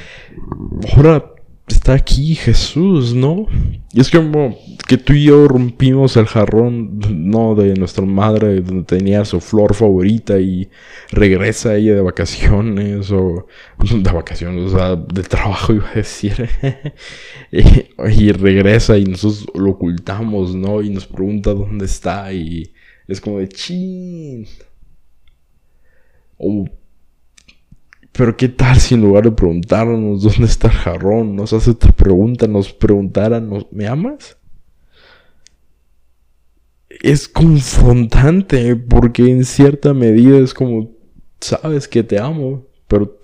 ahora 0.96 1.34
está 1.76 1.94
aquí 1.94 2.36
Jesús, 2.36 3.14
¿no? 3.14 3.48
Y 3.94 4.02
es 4.02 4.10
como 4.10 4.58
que 4.88 4.98
tú 4.98 5.14
y 5.14 5.26
yo 5.26 5.48
rompimos 5.48 6.18
el 6.18 6.26
jarrón, 6.26 7.00
¿no? 7.10 7.56
De 7.56 7.74
nuestra 7.76 8.06
madre, 8.06 8.62
donde 8.62 8.84
tenía 8.84 9.26
su 9.26 9.40
flor 9.42 9.74
favorita 9.74 10.40
y 10.40 10.70
regresa 11.12 11.76
ella 11.76 11.96
de 11.96 12.02
vacaciones 12.02 13.12
o 13.12 13.48
de 13.80 14.12
vacaciones, 14.12 14.74
o 14.74 14.78
sea, 14.78 14.96
de 14.96 15.24
trabajo 15.24 15.74
iba 15.76 15.90
a 15.90 15.96
decir. 15.96 16.50
y, 17.52 18.32
regresa 18.32 18.98
y 18.98 19.06
nosotros 19.06 19.48
lo 19.56 19.72
ocultamos, 19.72 20.56
¿no? 20.56 20.82
Y 20.82 20.90
nos 20.90 21.08
pregunta 21.08 21.54
dónde 21.54 21.86
está 21.86 22.32
y 22.34 22.74
es 23.08 23.20
como 23.22 23.40
de 23.40 23.50
chin. 23.50 24.46
O 26.38 26.66
pero 28.20 28.36
qué 28.36 28.50
tal 28.50 28.78
si 28.82 28.96
en 28.96 29.02
lugar 29.02 29.24
de 29.24 29.32
preguntarnos 29.32 30.24
dónde 30.24 30.44
está 30.44 30.68
el 30.68 30.74
jarrón, 30.74 31.38
nos 31.38 31.54
hace 31.54 31.72
otra 31.72 31.94
pregunta, 31.94 32.48
nos 32.48 32.74
preguntara, 32.74 33.42
¿me 33.72 33.88
amas? 33.88 34.36
Es 36.90 37.30
confrontante 37.30 38.76
porque 38.76 39.32
en 39.32 39.46
cierta 39.46 39.94
medida 39.94 40.38
es 40.38 40.54
como, 40.54 40.92
sabes 41.40 41.88
que 41.88 42.04
te 42.04 42.20
amo, 42.20 42.66
pero 42.90 43.22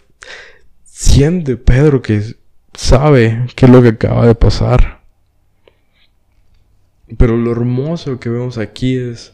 siente 0.86 1.58
Pedro 1.58 2.02
que 2.02 2.34
sabe 2.74 3.48
qué 3.54 3.66
es 3.66 3.72
lo 3.74 3.82
que 3.82 3.90
acaba 3.90 4.26
de 4.26 4.36
pasar. 4.36 5.04
Pero 7.18 7.36
lo 7.36 7.52
hermoso 7.52 8.18
que 8.18 8.30
vemos 8.30 8.58
aquí 8.58 8.96
es 8.96 9.34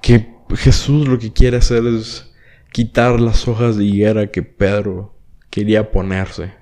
que 0.00 0.32
Jesús 0.54 1.06
lo 1.06 1.18
que 1.18 1.30
quiere 1.30 1.58
hacer 1.58 1.84
es 1.84 2.30
quitar 2.74 3.20
las 3.20 3.46
hojas 3.46 3.76
de 3.76 3.84
higuera 3.84 4.32
que 4.32 4.42
Pedro 4.42 5.16
quería 5.48 5.92
ponerse. 5.92 6.54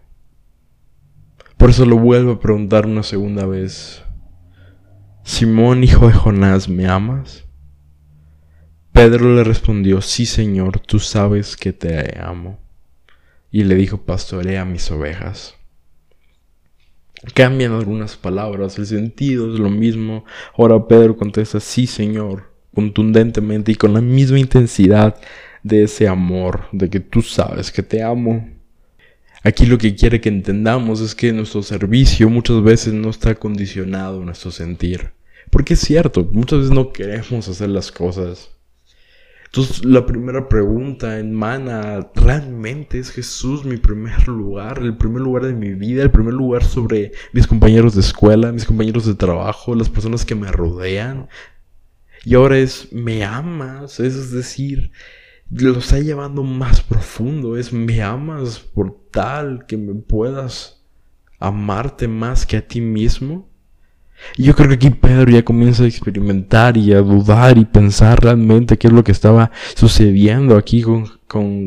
Por 1.56 1.70
eso 1.70 1.86
lo 1.86 1.96
vuelvo 1.96 2.32
a 2.32 2.38
preguntar 2.38 2.84
una 2.84 3.02
segunda 3.02 3.46
vez. 3.46 4.04
Simón, 5.24 5.82
hijo 5.82 6.08
de 6.08 6.12
Jonás, 6.12 6.68
¿me 6.68 6.86
amas? 6.86 7.46
Pedro 8.92 9.34
le 9.34 9.42
respondió, 9.42 10.02
sí 10.02 10.26
Señor, 10.26 10.80
tú 10.80 10.98
sabes 10.98 11.56
que 11.56 11.72
te 11.72 12.20
amo. 12.20 12.60
y 13.50 13.64
le 13.64 13.74
dijo, 13.74 14.02
pastorea 14.02 14.66
mis 14.66 14.90
ovejas. 14.90 15.54
Cambian 17.32 17.72
algunas 17.72 18.16
palabras, 18.18 18.78
el 18.78 18.84
sentido 18.84 19.50
es 19.50 19.58
lo 19.58 19.70
mismo. 19.70 20.26
Ahora 20.58 20.86
Pedro 20.86 21.16
contesta, 21.16 21.58
sí 21.58 21.86
Señor, 21.86 22.52
contundentemente 22.74 23.72
y 23.72 23.76
con 23.76 23.94
la 23.94 24.02
misma 24.02 24.38
intensidad 24.38 25.16
de 25.62 25.84
ese 25.84 26.08
amor, 26.08 26.64
de 26.72 26.90
que 26.90 27.00
tú 27.00 27.22
sabes 27.22 27.70
que 27.70 27.82
te 27.82 28.02
amo. 28.02 28.48
Aquí 29.44 29.66
lo 29.66 29.78
que 29.78 29.94
quiere 29.94 30.20
que 30.20 30.28
entendamos 30.28 31.00
es 31.00 31.14
que 31.14 31.32
nuestro 31.32 31.62
servicio 31.62 32.28
muchas 32.28 32.62
veces 32.62 32.94
no 32.94 33.10
está 33.10 33.34
condicionado 33.34 34.22
a 34.22 34.24
nuestro 34.24 34.50
sentir. 34.50 35.10
Porque 35.50 35.74
es 35.74 35.80
cierto, 35.80 36.28
muchas 36.32 36.60
veces 36.60 36.74
no 36.74 36.92
queremos 36.92 37.48
hacer 37.48 37.68
las 37.68 37.90
cosas. 37.90 38.50
Entonces 39.46 39.84
la 39.84 40.06
primera 40.06 40.48
pregunta 40.48 41.18
en 41.18 41.34
mana, 41.34 42.08
¿realmente 42.14 42.98
es 42.98 43.10
Jesús 43.10 43.66
mi 43.66 43.76
primer 43.76 44.26
lugar? 44.26 44.78
El 44.78 44.96
primer 44.96 45.20
lugar 45.20 45.44
de 45.44 45.52
mi 45.52 45.74
vida, 45.74 46.02
el 46.02 46.10
primer 46.10 46.32
lugar 46.32 46.64
sobre 46.64 47.12
mis 47.34 47.46
compañeros 47.46 47.94
de 47.94 48.00
escuela, 48.00 48.50
mis 48.50 48.64
compañeros 48.64 49.04
de 49.04 49.14
trabajo, 49.14 49.74
las 49.74 49.90
personas 49.90 50.24
que 50.24 50.34
me 50.34 50.50
rodean. 50.50 51.28
Y 52.24 52.34
ahora 52.34 52.56
es, 52.56 52.90
¿me 52.92 53.24
amas? 53.24 54.00
Es 54.00 54.30
decir, 54.30 54.90
lo 55.52 55.78
está 55.78 55.98
llevando 55.98 56.42
más 56.42 56.82
profundo. 56.82 57.56
Es, 57.56 57.72
¿me 57.72 58.02
amas 58.02 58.58
por 58.58 59.08
tal 59.10 59.66
que 59.66 59.76
me 59.76 59.94
puedas 59.94 60.84
amarte 61.38 62.08
más 62.08 62.46
que 62.46 62.56
a 62.56 62.66
ti 62.66 62.80
mismo? 62.80 63.51
Y 64.36 64.44
yo 64.44 64.54
creo 64.54 64.68
que 64.68 64.74
aquí 64.74 64.90
Pedro 64.90 65.30
ya 65.30 65.44
comienza 65.44 65.84
a 65.84 65.86
experimentar 65.86 66.76
y 66.76 66.92
a 66.92 67.00
dudar 67.00 67.58
y 67.58 67.64
pensar 67.64 68.22
realmente 68.22 68.78
qué 68.78 68.86
es 68.86 68.92
lo 68.92 69.04
que 69.04 69.12
estaba 69.12 69.50
sucediendo 69.74 70.56
aquí 70.56 70.82
con, 70.82 71.20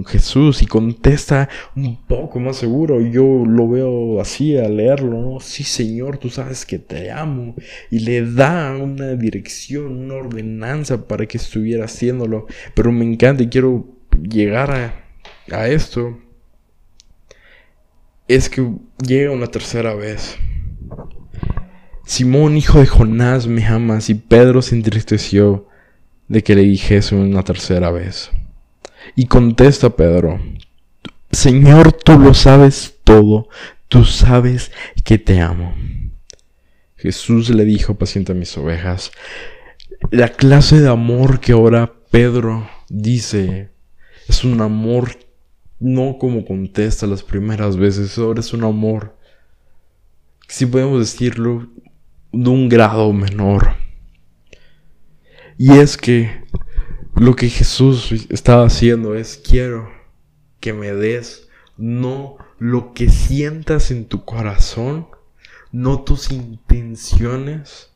Jesús 0.05 0.61
y 0.61 0.67
contesta 0.67 1.49
un 1.75 2.05
poco 2.05 2.39
más 2.39 2.57
seguro. 2.57 3.01
Yo 3.01 3.43
lo 3.47 3.67
veo 3.67 4.21
así 4.21 4.55
al 4.55 4.77
leerlo, 4.77 5.19
¿no? 5.19 5.39
Sí, 5.39 5.63
Señor, 5.63 6.19
tú 6.19 6.29
sabes 6.29 6.67
que 6.67 6.77
te 6.77 7.09
amo. 7.09 7.55
Y 7.89 8.01
le 8.01 8.31
da 8.31 8.77
una 8.77 9.15
dirección, 9.15 10.03
una 10.03 10.13
ordenanza 10.15 11.07
para 11.07 11.25
que 11.25 11.37
estuviera 11.37 11.85
haciéndolo. 11.85 12.45
Pero 12.75 12.91
me 12.91 13.05
encanta 13.05 13.41
y 13.41 13.49
quiero 13.49 13.87
llegar 14.21 14.69
a, 14.69 14.93
a 15.51 15.67
esto. 15.67 16.15
Es 18.27 18.49
que 18.49 18.71
llega 19.03 19.31
una 19.31 19.47
tercera 19.47 19.95
vez. 19.95 20.37
Simón, 22.05 22.57
hijo 22.57 22.79
de 22.79 22.85
Jonás, 22.85 23.47
me 23.47 23.65
amas. 23.65 24.09
Y 24.09 24.15
Pedro 24.15 24.61
se 24.61 24.75
entristeció 24.75 25.67
de 26.27 26.43
que 26.43 26.55
le 26.55 26.61
dijese 26.61 27.15
una 27.15 27.43
tercera 27.43 27.91
vez. 27.91 28.31
Y 29.15 29.25
contesta 29.25 29.95
Pedro, 29.95 30.39
Señor, 31.31 31.93
tú 31.93 32.17
lo 32.17 32.33
sabes 32.33 32.95
todo, 33.03 33.49
tú 33.87 34.05
sabes 34.05 34.71
que 35.03 35.17
te 35.17 35.41
amo. 35.41 35.75
Jesús 36.95 37.49
le 37.49 37.65
dijo, 37.65 37.95
paciente 37.95 38.31
a 38.31 38.35
mis 38.35 38.57
ovejas. 38.57 39.11
La 40.11 40.29
clase 40.29 40.81
de 40.81 40.89
amor 40.89 41.39
que 41.39 41.51
ahora 41.51 41.93
Pedro 42.11 42.67
dice 42.89 43.69
es 44.27 44.43
un 44.43 44.61
amor 44.61 45.17
no 45.79 46.17
como 46.17 46.45
contesta 46.45 47.05
las 47.05 47.23
primeras 47.23 47.77
veces, 47.77 48.17
ahora 48.17 48.39
es 48.39 48.53
un 48.53 48.63
amor, 48.63 49.17
si 50.47 50.65
podemos 50.65 50.99
decirlo, 50.99 51.67
de 52.35 52.49
un 52.49 52.69
grado 52.69 53.11
menor. 53.13 53.75
Y 55.57 55.71
es 55.77 55.97
que 55.97 56.43
lo 57.15 57.35
que 57.35 57.49
Jesús 57.49 58.27
estaba 58.29 58.65
haciendo 58.65 59.15
es, 59.15 59.37
quiero 59.37 59.89
que 60.59 60.73
me 60.73 60.93
des 60.93 61.47
no 61.77 62.37
lo 62.59 62.93
que 62.93 63.09
sientas 63.09 63.91
en 63.91 64.05
tu 64.05 64.25
corazón, 64.25 65.07
no 65.71 66.03
tus 66.03 66.31
intenciones, 66.31 67.91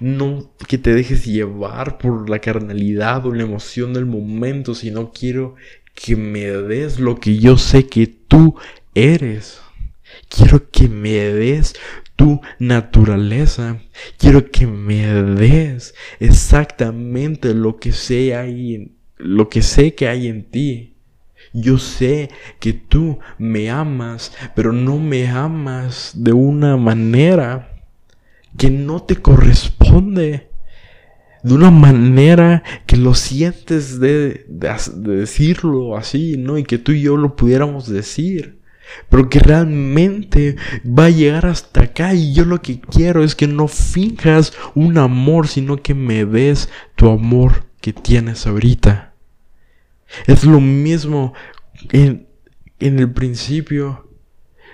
no 0.00 0.50
que 0.66 0.76
te 0.76 0.94
dejes 0.94 1.24
llevar 1.24 1.96
por 1.98 2.28
la 2.28 2.40
carnalidad 2.40 3.24
o 3.26 3.32
la 3.32 3.44
emoción 3.44 3.94
del 3.94 4.06
momento, 4.06 4.74
sino 4.74 5.12
quiero 5.12 5.54
que 5.94 6.14
me 6.14 6.46
des 6.46 7.00
lo 7.00 7.16
que 7.16 7.38
yo 7.38 7.56
sé 7.56 7.86
que 7.86 8.06
tú 8.06 8.56
eres. 8.94 9.60
Quiero 10.28 10.70
que 10.70 10.88
me 10.88 11.10
des 11.10 11.74
tu 12.18 12.40
naturaleza. 12.58 13.80
Quiero 14.18 14.50
que 14.50 14.66
me 14.66 15.06
des 15.06 15.94
exactamente 16.18 17.54
lo 17.54 17.76
que 17.76 17.92
sé 17.92 18.34
ahí, 18.34 18.96
lo 19.18 19.48
que 19.48 19.62
sé 19.62 19.94
que 19.94 20.08
hay 20.08 20.26
en 20.26 20.50
ti. 20.50 20.96
Yo 21.54 21.78
sé 21.78 22.28
que 22.58 22.72
tú 22.72 23.20
me 23.38 23.70
amas, 23.70 24.32
pero 24.56 24.72
no 24.72 24.98
me 24.98 25.28
amas 25.28 26.12
de 26.16 26.32
una 26.32 26.76
manera 26.76 27.84
que 28.56 28.68
no 28.68 29.00
te 29.04 29.16
corresponde. 29.16 30.48
De 31.44 31.54
una 31.54 31.70
manera 31.70 32.64
que 32.86 32.96
lo 32.96 33.14
sientes 33.14 34.00
de, 34.00 34.44
de, 34.48 34.74
de 34.96 35.16
decirlo 35.18 35.96
así, 35.96 36.36
¿no? 36.36 36.58
Y 36.58 36.64
que 36.64 36.78
tú 36.78 36.90
y 36.90 37.02
yo 37.02 37.16
lo 37.16 37.36
pudiéramos 37.36 37.88
decir 37.88 38.57
pero 39.08 39.28
que 39.28 39.38
realmente 39.38 40.56
va 40.84 41.06
a 41.06 41.10
llegar 41.10 41.46
hasta 41.46 41.82
acá 41.82 42.14
y 42.14 42.32
yo 42.32 42.44
lo 42.44 42.62
que 42.62 42.80
quiero 42.80 43.22
es 43.22 43.34
que 43.34 43.46
no 43.46 43.68
finjas 43.68 44.52
un 44.74 44.98
amor, 44.98 45.48
sino 45.48 45.76
que 45.76 45.94
me 45.94 46.24
des 46.24 46.68
tu 46.94 47.08
amor 47.08 47.66
que 47.80 47.92
tienes 47.92 48.46
ahorita. 48.46 49.14
Es 50.26 50.44
lo 50.44 50.60
mismo 50.60 51.34
en, 51.90 52.28
en 52.78 52.98
el 52.98 53.12
principio. 53.12 54.08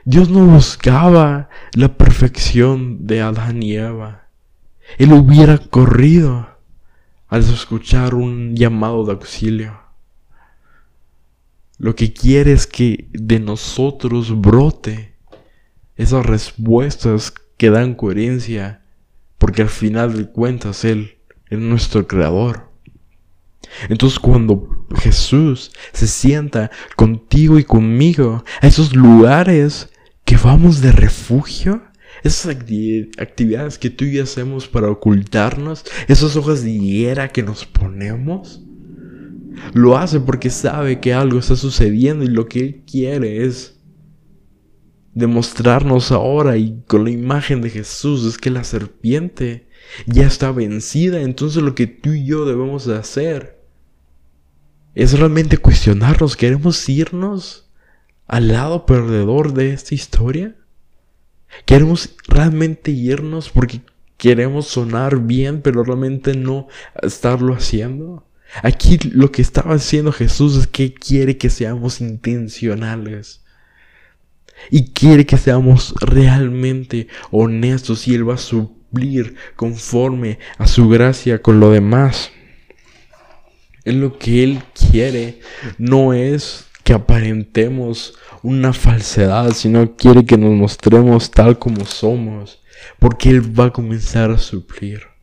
Dios 0.05 0.29
no 0.29 0.45
buscaba 0.47 1.49
la 1.75 1.97
perfección 1.97 3.07
de 3.07 3.23
Adán 3.23 3.63
y 3.63 3.77
Eva. 3.77 4.29
Él 4.99 5.13
hubiera 5.13 5.59
corrido 5.59 6.49
al 7.29 7.41
escuchar 7.41 8.15
un 8.15 8.55
llamado 8.55 9.05
de 9.05 9.13
auxilio. 9.13 9.84
Lo 11.79 11.95
que 11.97 12.13
quiere 12.13 12.53
es 12.53 12.67
que 12.67 13.09
de 13.13 13.41
nosotros 13.41 14.41
brote 14.41 15.15
esas 15.97 16.25
respuestas 16.25 17.33
que 17.57 17.71
dan 17.71 17.95
coherencia, 17.95 18.85
porque 19.39 19.63
al 19.63 19.69
final 19.69 20.17
de 20.17 20.31
cuentas 20.31 20.85
Él 20.85 21.19
es 21.51 21.59
nuestro 21.59 22.07
creador. 22.07 22.71
Entonces 23.89 24.19
cuando 24.19 24.87
Jesús 24.97 25.73
se 25.93 26.07
sienta 26.07 26.71
contigo 26.97 27.59
y 27.59 27.65
conmigo 27.65 28.45
a 28.61 28.67
esos 28.67 28.95
lugares 28.95 29.91
que 30.25 30.37
vamos 30.37 30.81
de 30.81 30.93
refugio, 30.93 31.83
esas 32.23 32.57
actividades 33.19 33.79
que 33.79 33.91
tú 33.91 34.05
y 34.05 34.15
yo 34.15 34.23
hacemos 34.23 34.69
para 34.69 34.91
ocultarnos, 34.91 35.85
esas 36.09 36.37
hojas 36.37 36.63
de 36.63 36.71
higuera 36.71 37.29
que 37.29 37.43
nos 37.43 37.67
ponemos, 37.67 38.64
lo 39.73 39.97
hace 39.97 40.21
porque 40.21 40.51
sabe 40.51 41.01
que 41.01 41.15
algo 41.15 41.39
está 41.39 41.57
sucediendo 41.57 42.25
y 42.25 42.29
lo 42.29 42.47
que 42.47 42.61
Él 42.61 42.83
quiere 42.87 43.45
es 43.45 43.75
demostrarnos 45.15 46.11
ahora 46.13 46.57
y 46.57 46.83
con 46.87 47.05
la 47.05 47.11
imagen 47.11 47.61
de 47.61 47.71
Jesús 47.71 48.25
es 48.25 48.37
que 48.37 48.51
la 48.51 48.65
serpiente 48.65 49.69
ya 50.07 50.27
está 50.27 50.53
vencida. 50.53 51.21
Entonces 51.21 51.63
lo 51.63 51.75
que 51.75 51.87
tú 51.87 52.11
y 52.11 52.27
yo 52.27 52.45
debemos 52.45 52.85
de 52.85 52.97
hacer 52.97 53.61
es 54.95 55.19
realmente 55.19 55.59
cuestionarnos. 55.59 56.37
¿Queremos 56.37 56.89
irnos 56.89 57.71
al 58.27 58.49
lado 58.49 58.87
perdedor 58.87 59.55
de 59.55 59.73
esta 59.73 59.95
historia? 59.95 60.57
¿Queremos 61.65 62.17
realmente 62.27 62.91
irnos 62.91 63.51
porque 63.51 63.81
queremos 64.17 64.67
sonar 64.67 65.21
bien 65.21 65.63
pero 65.63 65.85
realmente 65.85 66.37
no 66.37 66.67
estarlo 67.03 67.55
haciendo? 67.55 68.27
Aquí 68.63 68.99
lo 69.11 69.33
que 69.33 69.43
estaba 69.43 69.75
haciendo 69.75 70.13
Jesús 70.13 70.57
es 70.57 70.67
que 70.67 70.95
quiere 70.95 71.37
que 71.37 71.51
seamos 71.51 72.01
intencionales. 72.01 73.43
Y 74.71 74.93
quiere 74.93 75.27
que 75.27 75.37
seamos 75.37 75.95
realmente 76.01 77.09
honestos 77.31 78.07
y 78.07 78.15
Él 78.15 78.29
va 78.29 78.35
a 78.35 78.39
suplir 78.39 79.35
conforme 79.57 80.39
a 80.59 80.67
su 80.67 80.89
gracia 80.89 81.43
con 81.43 81.61
lo 81.61 81.71
demás. 81.71 82.31
Es 83.85 83.95
lo 83.95 84.19
que 84.19 84.45
Él 84.45 84.63
quiere. 84.91 85.41
No 85.77 86.13
es 86.13 86.67
que 86.85 86.95
aparentemos 86.95 88.15
una 88.43 88.73
falsedad, 88.73 89.53
sino 89.53 89.97
quiere 89.97 90.25
que 90.25 90.39
nos 90.39 90.53
mostremos 90.53 91.31
tal 91.31 91.59
como 91.59 91.85
somos. 91.85 92.63
Porque 92.99 93.31
Él 93.31 93.59
va 93.59 93.67
a 93.67 93.73
comenzar 93.73 94.31
a 94.31 94.39
suplir. 94.39 95.14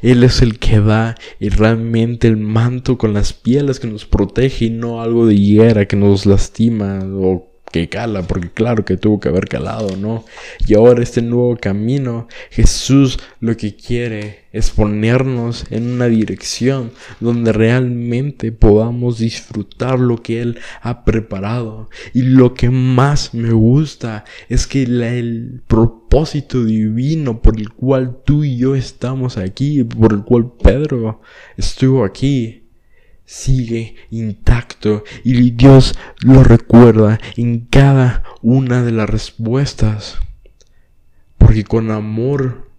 Él 0.00 0.24
es 0.24 0.42
el 0.42 0.58
que 0.58 0.80
da 0.80 1.16
y 1.38 1.48
realmente 1.48 2.28
el 2.28 2.36
manto 2.36 2.98
con 2.98 3.12
las 3.12 3.32
pieles 3.32 3.80
que 3.80 3.88
nos 3.88 4.06
protege 4.06 4.66
y 4.66 4.70
no 4.70 5.02
algo 5.02 5.26
de 5.26 5.34
higuera 5.34 5.86
que 5.86 5.96
nos 5.96 6.26
lastima 6.26 7.00
o 7.04 7.51
que 7.72 7.88
cala, 7.88 8.22
porque 8.22 8.50
claro 8.50 8.84
que 8.84 8.96
tuvo 8.96 9.18
que 9.18 9.28
haber 9.28 9.48
calado, 9.48 9.96
¿no? 9.96 10.24
Y 10.66 10.74
ahora 10.74 11.02
este 11.02 11.22
nuevo 11.22 11.56
camino, 11.56 12.28
Jesús 12.50 13.18
lo 13.40 13.56
que 13.56 13.74
quiere 13.74 14.42
es 14.52 14.70
ponernos 14.70 15.64
en 15.70 15.90
una 15.90 16.06
dirección 16.06 16.92
donde 17.20 17.52
realmente 17.52 18.52
podamos 18.52 19.18
disfrutar 19.18 19.98
lo 19.98 20.22
que 20.22 20.42
Él 20.42 20.58
ha 20.82 21.04
preparado. 21.04 21.88
Y 22.12 22.22
lo 22.22 22.54
que 22.54 22.70
más 22.70 23.32
me 23.34 23.52
gusta 23.52 24.24
es 24.48 24.66
que 24.66 24.82
el 24.82 25.62
propósito 25.66 26.64
divino 26.64 27.40
por 27.40 27.58
el 27.58 27.70
cual 27.70 28.18
tú 28.24 28.44
y 28.44 28.58
yo 28.58 28.74
estamos 28.74 29.38
aquí, 29.38 29.82
por 29.84 30.12
el 30.12 30.22
cual 30.22 30.52
Pedro 30.62 31.22
estuvo 31.56 32.04
aquí, 32.04 32.61
sigue 33.24 33.96
intacto 34.10 35.04
y 35.24 35.52
Dios 35.52 35.94
lo 36.20 36.44
recuerda 36.44 37.20
en 37.36 37.60
cada 37.60 38.22
una 38.42 38.82
de 38.82 38.92
las 38.92 39.08
respuestas. 39.08 40.18
Porque 41.38 41.64
con 41.64 41.90
amor, 41.90 42.70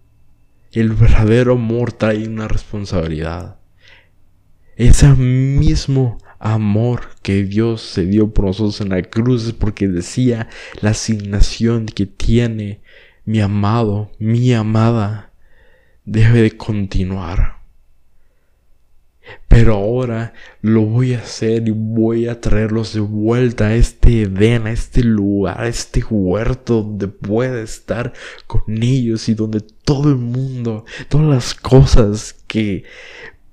el 0.72 0.92
verdadero 0.92 1.52
amor 1.54 1.92
trae 1.92 2.26
una 2.26 2.48
responsabilidad. 2.48 3.58
Ese 4.76 5.08
mismo 5.14 6.18
amor 6.40 7.02
que 7.22 7.44
Dios 7.44 7.80
se 7.80 8.06
dio 8.06 8.34
por 8.34 8.46
nosotros 8.46 8.80
en 8.80 8.90
la 8.90 9.02
cruz 9.02 9.46
es 9.46 9.52
porque 9.52 9.88
decía 9.88 10.48
la 10.80 10.90
asignación 10.90 11.86
que 11.86 12.06
tiene 12.06 12.80
mi 13.24 13.40
amado, 13.40 14.10
mi 14.18 14.52
amada, 14.52 15.32
debe 16.04 16.42
de 16.42 16.56
continuar. 16.56 17.53
Pero 19.48 19.74
ahora 19.74 20.34
lo 20.60 20.82
voy 20.82 21.14
a 21.14 21.18
hacer 21.18 21.66
y 21.68 21.70
voy 21.70 22.28
a 22.28 22.40
traerlos 22.40 22.94
de 22.94 23.00
vuelta 23.00 23.68
a 23.68 23.74
este 23.74 24.22
Edén, 24.22 24.66
a 24.66 24.72
este 24.72 25.02
lugar, 25.02 25.60
a 25.60 25.68
este 25.68 26.02
huerto 26.08 26.82
donde 26.82 27.08
pueda 27.08 27.60
estar 27.60 28.12
con 28.46 28.62
ellos 28.82 29.28
y 29.28 29.34
donde 29.34 29.60
todo 29.60 30.10
el 30.10 30.16
mundo, 30.16 30.84
todas 31.08 31.26
las 31.26 31.54
cosas 31.54 32.34
que 32.46 32.84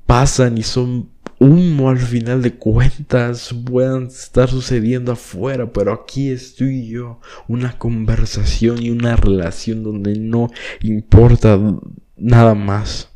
pasan 0.05 0.57
y 0.57 0.63
son 0.63 1.09
humo 1.41 1.89
al 1.89 1.97
final 1.97 2.43
de 2.43 2.53
cuentas 2.53 3.53
puedan 3.65 4.07
estar 4.07 4.47
sucediendo 4.47 5.13
afuera, 5.13 5.73
pero 5.73 5.91
aquí 5.91 6.29
estoy 6.29 6.87
yo, 6.87 7.19
una 7.47 7.77
conversación 7.79 8.83
y 8.83 8.91
una 8.91 9.15
relación 9.15 9.81
donde 9.81 10.19
no 10.19 10.49
importa 10.81 11.59
nada 12.15 12.53
más. 12.53 13.11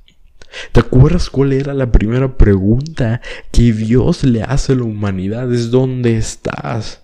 ¿Te 0.72 0.80
acuerdas 0.80 1.30
cuál 1.30 1.54
era 1.54 1.74
la 1.74 1.92
primera 1.92 2.38
pregunta 2.38 3.22
que 3.52 3.74
Dios 3.74 4.24
le 4.24 4.44
hace 4.44 4.74
a 4.74 4.76
la 4.76 4.84
humanidad? 4.84 5.54
Es 5.54 5.72
¿dónde 5.72 6.18
estás? 6.18 7.02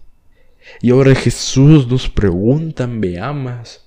Y 0.81 0.91
ahora 0.91 1.15
Jesús 1.15 1.88
nos 1.88 2.10
pregunta, 2.10 2.88
¿me 2.88 3.20
amas? 3.20 3.86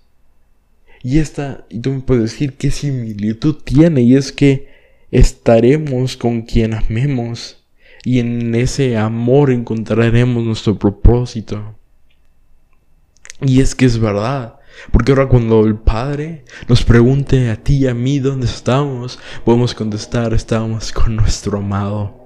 Y 1.02 1.18
esta, 1.18 1.64
y 1.68 1.80
tú 1.80 1.92
me 1.92 2.00
puedes 2.00 2.32
decir 2.32 2.54
qué 2.54 2.70
similitud 2.70 3.56
tiene, 3.62 4.02
y 4.02 4.16
es 4.16 4.32
que 4.32 4.68
estaremos 5.10 6.16
con 6.16 6.42
quien 6.42 6.74
amemos, 6.74 7.62
y 8.04 8.20
en 8.20 8.54
ese 8.54 8.96
amor 8.96 9.50
encontraremos 9.50 10.44
nuestro 10.44 10.78
propósito. 10.78 11.74
Y 13.40 13.60
es 13.60 13.74
que 13.74 13.84
es 13.84 13.98
verdad, 13.98 14.56
porque 14.92 15.12
ahora 15.12 15.28
cuando 15.28 15.64
el 15.64 15.76
Padre 15.76 16.44
nos 16.68 16.84
pregunte 16.84 17.50
a 17.50 17.56
ti 17.56 17.78
y 17.78 17.86
a 17.86 17.94
mí 17.94 18.18
dónde 18.18 18.46
estamos, 18.46 19.18
podemos 19.44 19.74
contestar, 19.74 20.34
estamos 20.34 20.92
con 20.92 21.16
nuestro 21.16 21.58
amado. 21.58 22.20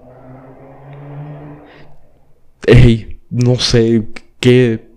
Hey, 2.67 3.21
no 3.31 3.57
sé 3.57 4.09
qué, 4.41 4.91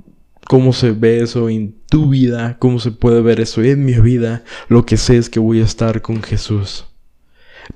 cómo 0.48 0.74
se 0.74 0.91
ve 0.91 1.22
eso 1.22 1.50
en 1.50 1.75
tu 1.88 2.10
vida, 2.10 2.58
cómo 2.60 2.79
se 2.79 2.91
puede 2.91 3.22
ver 3.22 3.39
eso 3.39 3.63
en 3.63 3.86
mi 3.86 3.93
vida. 3.93 4.43
Lo 4.67 4.86
que 4.86 4.98
sé 4.98 5.17
es 5.17 5.29
que 5.29 5.39
voy 5.39 5.62
a 5.62 5.65
estar 5.65 6.01
con 6.01 6.22
Jesús. 6.22 6.88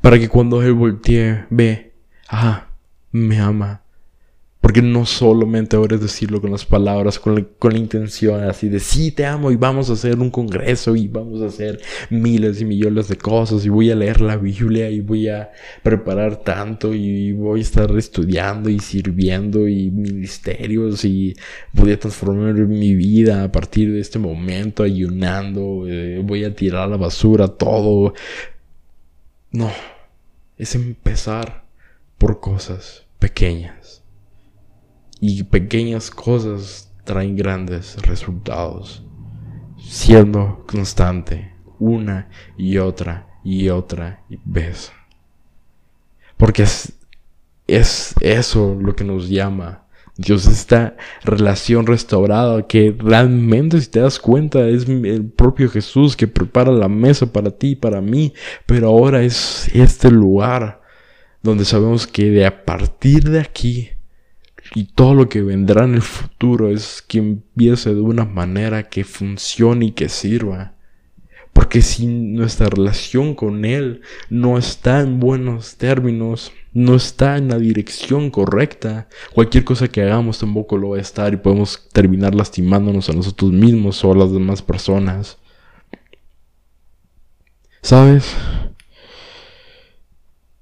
Para 0.02 0.20
que 0.20 0.28
cuando 0.28 0.62
Él 0.62 0.74
voltee, 0.74 1.46
ve, 1.50 1.94
ah, 2.28 2.68
me 3.12 3.40
ama, 3.40 3.85
porque 4.66 4.82
no 4.82 5.06
solamente 5.06 5.76
ahora 5.76 5.94
es 5.94 6.02
decirlo 6.02 6.42
con 6.42 6.50
las 6.50 6.66
palabras, 6.66 7.20
con 7.20 7.36
la, 7.36 7.78
intención 7.78 8.44
así 8.46 8.68
de 8.68 8.80
sí 8.80 9.12
te 9.12 9.24
amo 9.24 9.52
y 9.52 9.58
vamos 9.58 9.92
a 9.92 9.94
hacer 9.94 10.18
un 10.18 10.32
congreso 10.32 10.96
y 10.96 11.08
vamos 11.08 11.44
a 11.44 11.46
hacer 11.46 11.80
miles 12.10 12.62
y 12.62 12.66
millones 12.66 13.08
de 13.08 13.16
cosas 13.16 13.64
y 13.64 13.70
voy 13.70 13.92
a 13.92 13.96
leer 13.96 14.22
la 14.22 14.38
Biblia 14.38 14.90
y 14.90 15.02
voy 15.02 15.28
a 15.28 15.52
preparar 15.84 16.38
tanto 16.38 16.96
y 16.96 17.32
voy 17.34 17.60
a 17.60 17.62
estar 17.62 17.96
estudiando 17.96 18.68
y 18.72 18.80
sirviendo 18.80 19.68
y 19.68 19.92
ministerios 19.92 21.06
y 21.06 21.36
voy 21.72 21.92
a 21.92 22.00
transformar 22.00 22.56
mi 22.56 22.96
vida 22.96 23.44
a 23.44 23.52
partir 23.52 23.92
de 23.92 24.00
este 24.00 24.18
momento 24.18 24.82
ayunando, 24.82 25.86
eh, 25.88 26.24
voy 26.24 26.44
a 26.44 26.56
tirar 26.56 26.86
a 26.86 26.88
la 26.88 26.98
basura 26.98 27.50
todo. 27.50 28.16
No, 29.52 29.72
es 30.58 30.74
empezar 30.74 31.66
por 32.18 32.40
cosas 32.40 33.04
pequeñas 33.20 34.02
y 35.28 35.44
pequeñas 35.44 36.12
cosas 36.12 36.92
traen 37.04 37.36
grandes 37.36 37.98
resultados. 38.04 39.04
Siendo 39.78 40.64
constante 40.68 41.54
una 41.80 42.30
y 42.58 42.78
otra 42.78 43.28
y 43.44 43.70
otra 43.70 44.24
vez. 44.44 44.92
Porque 46.38 46.64
es, 46.64 46.94
es 47.68 48.14
eso 48.22 48.78
lo 48.80 48.96
que 48.96 49.04
nos 49.04 49.30
llama 49.30 49.86
Dios, 50.18 50.48
esta 50.48 50.96
relación 51.24 51.88
restaurada 51.88 52.66
que 52.68 52.96
realmente 52.98 53.82
si 53.82 53.90
te 53.90 54.00
das 54.00 54.18
cuenta 54.18 54.68
es 54.68 54.88
el 54.88 55.26
propio 55.26 55.70
Jesús 55.70 56.16
que 56.16 56.28
prepara 56.28 56.72
la 56.72 56.88
mesa 56.88 57.26
para 57.26 57.52
ti 57.52 57.72
y 57.72 57.76
para 57.76 58.00
mí, 58.00 58.34
pero 58.66 58.88
ahora 58.88 59.24
es 59.24 59.70
este 59.74 60.10
lugar 60.10 60.82
donde 61.44 61.66
sabemos 61.66 62.08
que 62.08 62.30
de 62.30 62.46
a 62.46 62.64
partir 62.64 63.30
de 63.30 63.42
aquí 63.42 63.90
y 64.76 64.84
todo 64.84 65.14
lo 65.16 65.30
que 65.30 65.42
vendrá 65.42 65.86
en 65.86 65.96
el 65.96 66.02
futuro 66.02 66.70
es 66.70 67.02
que 67.02 67.18
empiece 67.18 67.96
de 67.96 68.02
una 68.02 68.26
manera 68.26 68.90
que 68.90 69.06
funcione 69.06 69.86
y 69.86 69.92
que 69.94 70.10
sirva. 70.10 70.74
Porque 71.54 71.82
si 71.82 72.06
nuestra 72.08 72.68
relación 72.68 73.36
con 73.36 73.64
Él 73.64 74.02
no 74.30 74.58
está 74.58 75.00
en 75.00 75.22
buenos 75.22 75.78
términos, 75.78 76.52
no 76.74 76.96
está 76.96 77.38
en 77.38 77.48
la 77.48 77.58
dirección 77.58 78.30
correcta, 78.30 79.08
cualquier 79.34 79.64
cosa 79.64 79.88
que 79.88 80.02
hagamos 80.02 80.40
tampoco 80.40 80.78
lo 80.78 80.90
va 80.90 80.98
a 80.98 81.02
estar 81.02 81.34
y 81.34 81.38
podemos 81.38 81.88
terminar 81.94 82.36
lastimándonos 82.36 83.10
a 83.10 83.14
nosotros 83.14 83.54
mismos 83.54 84.04
o 84.04 84.12
a 84.12 84.18
las 84.18 84.34
demás 84.34 84.62
personas. 84.62 85.38
¿Sabes? 87.82 88.36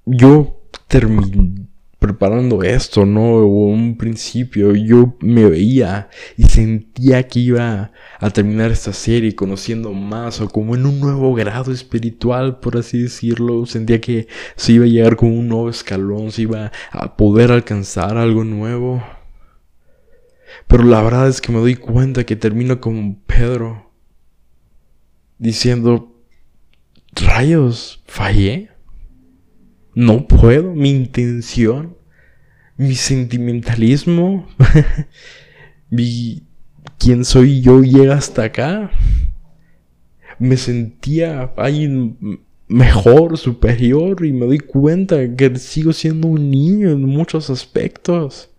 Yo 0.06 0.60
terminé 0.86 1.73
preparando 2.04 2.62
esto, 2.62 3.06
¿no? 3.06 3.46
Un 3.46 3.96
principio 3.96 4.74
yo 4.74 5.16
me 5.20 5.46
veía 5.46 6.10
y 6.36 6.44
sentía 6.44 7.26
que 7.26 7.40
iba 7.40 7.92
a 8.20 8.30
terminar 8.30 8.70
esta 8.70 8.92
serie 8.92 9.34
conociendo 9.34 9.94
más 9.94 10.42
o 10.42 10.48
como 10.50 10.74
en 10.74 10.84
un 10.84 11.00
nuevo 11.00 11.34
grado 11.34 11.72
espiritual, 11.72 12.60
por 12.60 12.76
así 12.76 13.00
decirlo. 13.00 13.64
Sentía 13.64 14.02
que 14.02 14.28
se 14.54 14.72
iba 14.72 14.84
a 14.84 14.88
llegar 14.88 15.16
con 15.16 15.30
un 15.30 15.48
nuevo 15.48 15.70
escalón, 15.70 16.30
se 16.30 16.42
iba 16.42 16.72
a 16.92 17.16
poder 17.16 17.50
alcanzar 17.50 18.18
algo 18.18 18.44
nuevo. 18.44 19.02
Pero 20.66 20.82
la 20.84 21.00
verdad 21.00 21.28
es 21.28 21.40
que 21.40 21.52
me 21.52 21.58
doy 21.58 21.74
cuenta 21.74 22.24
que 22.24 22.36
termino 22.36 22.82
como 22.82 23.16
Pedro 23.26 23.90
diciendo, 25.38 26.14
rayos, 27.14 28.02
fallé. 28.06 28.73
No 29.94 30.26
puedo, 30.26 30.74
mi 30.74 30.90
intención, 30.90 31.96
mi 32.76 32.94
sentimentalismo, 32.94 34.48
mi 35.90 36.42
quién 36.98 37.24
soy 37.24 37.60
yo 37.60 37.82
llega 37.82 38.16
hasta 38.16 38.44
acá. 38.44 38.90
Me 40.38 40.56
sentía 40.56 41.52
ahí 41.56 42.16
mejor, 42.66 43.38
superior 43.38 44.24
y 44.24 44.32
me 44.32 44.46
doy 44.46 44.58
cuenta 44.58 45.36
que 45.36 45.56
sigo 45.56 45.92
siendo 45.92 46.28
un 46.28 46.50
niño 46.50 46.90
en 46.90 47.02
muchos 47.04 47.50
aspectos. 47.50 48.50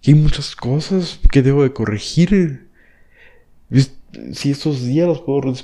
Que 0.00 0.10
hay 0.10 0.16
muchas 0.18 0.56
cosas 0.56 1.20
que 1.30 1.42
debo 1.42 1.62
de 1.62 1.72
corregir 1.72 2.68
si 4.32 4.50
estos 4.50 4.84
días 4.84 5.06
los 5.06 5.20
puedo 5.20 5.54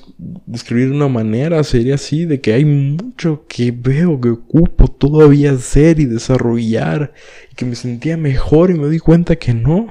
describir 0.46 0.88
de 0.90 0.96
una 0.96 1.08
manera, 1.08 1.62
sería 1.64 1.96
así, 1.96 2.24
de 2.24 2.40
que 2.40 2.54
hay 2.54 2.64
mucho 2.64 3.44
que 3.46 3.70
veo 3.70 4.20
que 4.20 4.30
ocupo 4.30 4.88
todavía 4.88 5.52
hacer 5.52 6.00
y 6.00 6.06
desarrollar, 6.06 7.12
y 7.52 7.54
que 7.54 7.64
me 7.64 7.74
sentía 7.74 8.16
mejor 8.16 8.70
y 8.70 8.74
me 8.74 8.88
di 8.88 8.98
cuenta 8.98 9.36
que 9.36 9.52
no. 9.52 9.88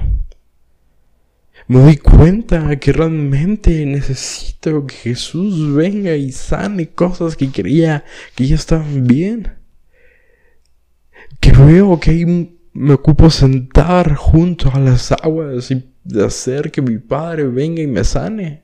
Me 1.67 1.79
doy 1.79 1.97
cuenta 1.97 2.79
que 2.79 2.93
realmente 2.93 3.85
necesito 3.85 4.87
que 4.87 4.95
Jesús 4.95 5.73
venga 5.75 6.15
y 6.15 6.31
sane 6.31 6.87
cosas 6.87 7.35
que 7.35 7.49
creía 7.51 8.05
que 8.35 8.47
ya 8.47 8.55
estaban 8.55 9.05
bien. 9.05 9.51
Que 11.41 11.51
veo 11.51 11.99
que 11.99 12.55
me 12.73 12.93
ocupo 12.93 13.29
sentar 13.29 14.15
junto 14.15 14.71
a 14.71 14.79
las 14.79 15.11
aguas 15.11 15.69
y 15.71 15.83
de 16.07 16.25
hacer 16.25 16.71
que 16.71 16.81
mi 16.81 16.97
Padre 16.97 17.43
venga 17.43 17.81
y 17.81 17.87
me 17.87 18.03
sane. 18.03 18.63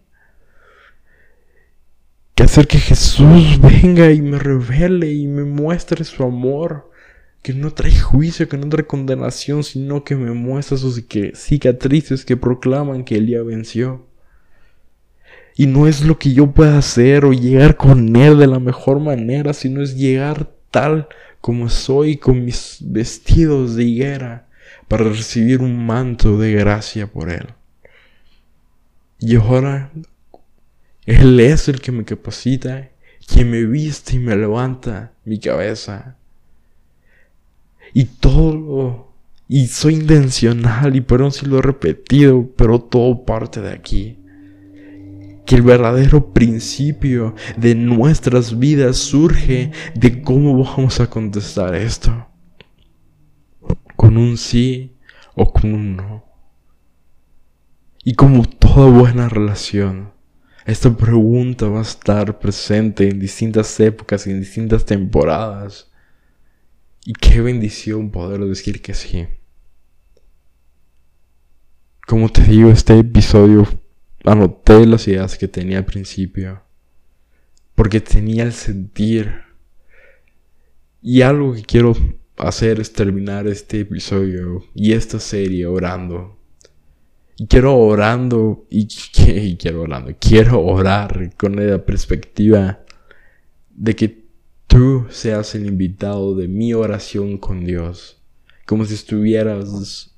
Que 2.36 2.44
hacer 2.44 2.68
que 2.68 2.80
Jesús 2.80 3.60
venga 3.62 4.12
y 4.12 4.22
me 4.22 4.40
revele 4.40 5.12
y 5.12 5.28
me 5.28 5.44
muestre 5.44 6.04
su 6.04 6.24
amor. 6.24 6.90
Que 7.42 7.54
no 7.54 7.74
trae 7.74 7.94
juicio, 8.00 8.48
que 8.48 8.58
no 8.58 8.70
trae 8.70 8.88
condenación, 8.88 9.64
sino 9.64 10.06
que 10.06 10.16
me 10.16 10.32
muestra 10.32 10.78
sus 10.78 11.04
cicatrices 11.36 12.24
que 12.24 12.38
proclaman 12.38 13.04
que 13.04 13.16
Él 13.16 13.44
venció. 13.44 14.08
Y 15.56 15.68
no 15.68 15.88
es 15.88 16.04
lo 16.04 16.18
que 16.18 16.34
yo 16.34 16.52
pueda 16.52 16.78
hacer 16.78 17.26
o 17.26 17.34
llegar 17.34 17.76
con 17.76 18.16
Él 18.16 18.40
de 18.40 18.48
la 18.48 18.60
mejor 18.60 19.02
manera, 19.02 19.54
sino 19.54 19.84
es 19.84 19.98
llegar 19.98 20.50
tal 20.72 21.10
como 21.42 21.70
soy 21.70 22.16
con 22.16 22.46
mis 22.46 22.78
vestidos 22.80 23.76
de 23.76 23.84
higuera 23.84 24.48
para 24.94 25.10
recibir 25.10 25.60
un 25.60 25.84
manto 25.88 26.38
de 26.38 26.54
gracia 26.54 27.08
por 27.08 27.32
Él. 27.32 27.48
Y 29.18 29.38
ahora 29.38 29.92
Él 31.08 31.40
es 31.40 31.68
el 31.68 31.82
que 31.82 31.92
me 31.92 32.06
capacita, 32.06 32.92
quien 33.26 33.50
me 33.50 33.66
viste 33.66 34.18
y 34.18 34.20
me 34.20 34.36
levanta 34.36 35.14
mi 35.26 35.40
cabeza. 35.40 36.16
Y 37.92 38.06
todo, 38.06 39.12
y 39.48 39.66
soy 39.66 39.96
intencional, 39.96 40.96
y 40.96 41.02
perdón 41.02 41.32
si 41.32 41.48
lo 41.48 41.58
he 41.58 41.64
repetido, 41.64 42.48
pero 42.56 42.80
todo 42.80 43.26
parte 43.26 43.62
de 43.62 43.72
aquí 43.72 44.20
que 45.48 45.56
el 45.56 45.64
verdadero 45.64 46.34
principio 46.34 47.34
de 47.58 47.74
nuestras 47.74 48.60
vidas 48.60 48.98
surge 48.98 49.72
de 49.96 50.22
cómo 50.22 50.64
vamos 50.64 51.00
a 51.00 51.10
contestar 51.10 51.74
esto. 51.74 52.28
Con 54.04 54.18
un 54.18 54.38
sí 54.38 54.98
o 55.34 55.54
con 55.54 55.74
un 55.74 55.96
no. 55.96 56.26
Y 58.04 58.16
como 58.16 58.44
toda 58.44 58.90
buena 58.90 59.30
relación, 59.30 60.12
esta 60.66 60.94
pregunta 60.94 61.70
va 61.70 61.80
a 61.80 61.84
estar 61.84 62.38
presente 62.38 63.08
en 63.08 63.18
distintas 63.18 63.80
épocas 63.80 64.28
y 64.28 64.32
en 64.32 64.42
distintas 64.42 64.86
temporadas. 64.86 65.90
Y 67.06 67.14
qué 67.14 67.40
bendición 67.40 68.12
poder 68.12 68.42
decir 68.42 68.82
que 68.82 68.94
sí. 68.94 69.26
Como 72.06 72.28
te 72.28 72.44
digo, 72.44 72.72
este 72.72 73.00
episodio 73.00 73.66
anoté 74.26 74.86
las 74.86 75.08
ideas 75.08 75.38
que 75.38 75.48
tenía 75.48 75.78
al 75.78 75.86
principio. 75.86 76.62
Porque 77.74 78.02
tenía 78.02 78.44
el 78.44 78.52
sentir. 78.52 79.44
Y 81.02 81.22
algo 81.22 81.54
que 81.54 81.64
quiero 81.64 81.96
hacer 82.48 82.86
terminar 82.90 83.48
este 83.48 83.82
episodio 83.82 84.64
y 84.76 84.94
esta 84.94 85.20
serie 85.20 85.66
orando. 85.66 86.38
Y 87.38 87.48
quiero 87.48 87.78
orando 87.78 88.66
y, 88.70 88.88
quiero 89.58 89.82
orando. 89.82 90.12
Quiero 90.20 90.64
orar 90.64 91.36
con 91.38 91.56
la 91.56 91.84
perspectiva 91.84 92.80
de 93.72 93.96
que 93.96 94.24
tú 94.68 95.06
seas 95.10 95.56
el 95.56 95.66
invitado 95.66 96.36
de 96.36 96.48
mi 96.48 96.74
oración 96.74 97.38
con 97.38 97.66
Dios. 97.66 98.22
Como 98.66 98.86
si 98.86 98.94
estuvieras 98.94 100.14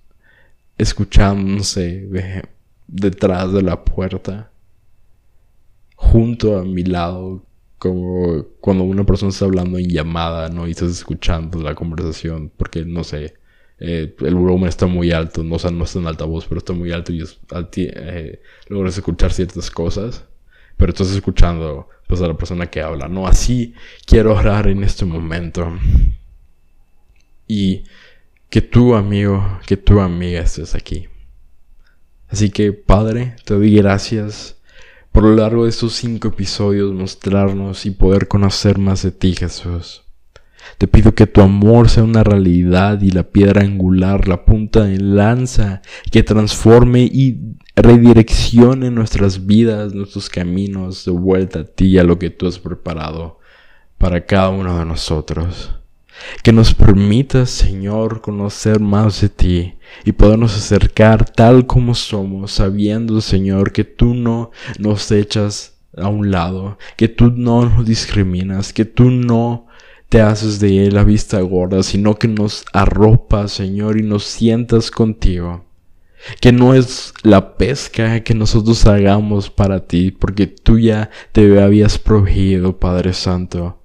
sé, 1.63 2.07
detrás 2.87 3.53
de 3.53 3.61
la 3.61 3.83
puerta, 3.83 4.51
junto 5.95 6.57
a 6.57 6.63
mi 6.63 6.83
lado, 6.83 7.45
como 7.85 8.47
cuando 8.59 8.83
una 8.83 9.05
persona 9.05 9.29
está 9.29 9.45
hablando 9.45 9.77
en 9.77 9.87
llamada, 9.87 10.49
¿no? 10.49 10.67
Y 10.67 10.71
estás 10.71 10.89
escuchando 10.89 11.61
la 11.61 11.75
conversación, 11.75 12.51
porque 12.57 12.83
no 12.83 13.03
sé, 13.03 13.35
eh, 13.79 14.15
el 14.21 14.33
volumen 14.33 14.69
está 14.69 14.87
muy 14.87 15.11
alto, 15.11 15.43
no, 15.43 15.55
o 15.55 15.59
sea, 15.59 15.69
no 15.69 15.83
está 15.83 15.99
en 15.99 16.07
altavoz, 16.07 16.47
pero 16.47 16.57
está 16.57 16.73
muy 16.73 16.91
alto 16.91 17.13
y 17.13 17.21
es, 17.21 17.39
eh, 17.75 18.41
logras 18.69 18.97
escuchar 18.97 19.31
ciertas 19.31 19.69
cosas, 19.69 20.25
pero 20.77 20.91
estás 20.91 21.11
escuchando 21.11 21.87
pues 22.07 22.21
a 22.21 22.27
la 22.27 22.35
persona 22.35 22.65
que 22.65 22.81
habla, 22.81 23.07
¿no? 23.07 23.27
Así 23.27 23.75
quiero 24.07 24.33
orar 24.33 24.67
en 24.67 24.83
este 24.83 25.05
momento. 25.05 25.71
Y 27.47 27.83
que 28.49 28.61
tu 28.63 28.95
amigo, 28.95 29.59
que 29.67 29.77
tu 29.77 29.99
amiga 29.99 30.41
estés 30.41 30.73
aquí. 30.73 31.07
Así 32.29 32.49
que, 32.49 32.73
Padre, 32.73 33.35
te 33.45 33.53
doy 33.53 33.75
gracias 33.75 34.54
por 35.15 35.23
lo 35.23 35.33
largo 35.33 35.63
de 35.63 35.69
estos 35.69 35.93
cinco 35.93 36.27
episodios 36.27 36.93
mostrarnos 36.93 37.85
y 37.85 37.91
poder 37.91 38.27
conocer 38.27 38.77
más 38.77 39.01
de 39.01 39.11
ti, 39.11 39.33
Jesús. 39.33 40.03
Te 40.77 40.89
pido 40.89 41.15
que 41.15 41.25
tu 41.25 41.39
amor 41.39 41.87
sea 41.87 42.03
una 42.03 42.21
realidad 42.21 43.01
y 43.01 43.11
la 43.11 43.23
piedra 43.23 43.61
angular, 43.61 44.27
la 44.27 44.43
punta 44.43 44.83
de 44.83 44.99
lanza 44.99 45.81
que 46.11 46.21
transforme 46.21 47.03
y 47.03 47.55
redireccione 47.77 48.91
nuestras 48.91 49.45
vidas, 49.45 49.93
nuestros 49.93 50.29
caminos 50.29 51.05
de 51.05 51.11
vuelta 51.13 51.59
a 51.59 51.63
ti 51.63 51.97
a 51.97 52.03
lo 52.03 52.19
que 52.19 52.29
tú 52.29 52.45
has 52.45 52.59
preparado 52.59 53.39
para 53.97 54.25
cada 54.25 54.49
uno 54.49 54.77
de 54.77 54.83
nosotros. 54.83 55.73
Que 56.43 56.51
nos 56.51 56.73
permitas, 56.73 57.49
Señor, 57.49 58.21
conocer 58.21 58.79
más 58.79 59.21
de 59.21 59.29
ti 59.29 59.73
y 60.03 60.11
podernos 60.11 60.55
acercar 60.55 61.29
tal 61.29 61.67
como 61.67 61.95
somos, 61.95 62.51
sabiendo, 62.51 63.21
Señor, 63.21 63.71
que 63.71 63.83
tú 63.83 64.13
no 64.13 64.51
nos 64.79 65.11
echas 65.11 65.77
a 65.97 66.07
un 66.07 66.31
lado, 66.31 66.77
que 66.97 67.07
tú 67.07 67.31
no 67.31 67.65
nos 67.65 67.85
discriminas, 67.85 68.73
que 68.73 68.85
tú 68.85 69.11
no 69.11 69.67
te 70.09 70.21
haces 70.21 70.59
de 70.59 70.85
él 70.85 70.95
la 70.95 71.03
vista 71.03 71.39
gorda, 71.41 71.83
sino 71.83 72.15
que 72.15 72.27
nos 72.27 72.65
arropas, 72.73 73.51
Señor, 73.51 73.97
y 73.99 74.03
nos 74.03 74.23
sientas 74.25 74.91
contigo. 74.91 75.65
Que 76.39 76.51
no 76.51 76.73
es 76.73 77.13
la 77.23 77.55
pesca 77.55 78.23
que 78.23 78.33
nosotros 78.33 78.85
hagamos 78.87 79.49
para 79.49 79.85
ti, 79.85 80.11
porque 80.11 80.47
tú 80.47 80.79
ya 80.79 81.09
te 81.31 81.61
habías 81.61 81.99
prohibido, 81.99 82.79
Padre 82.79 83.13
Santo 83.13 83.79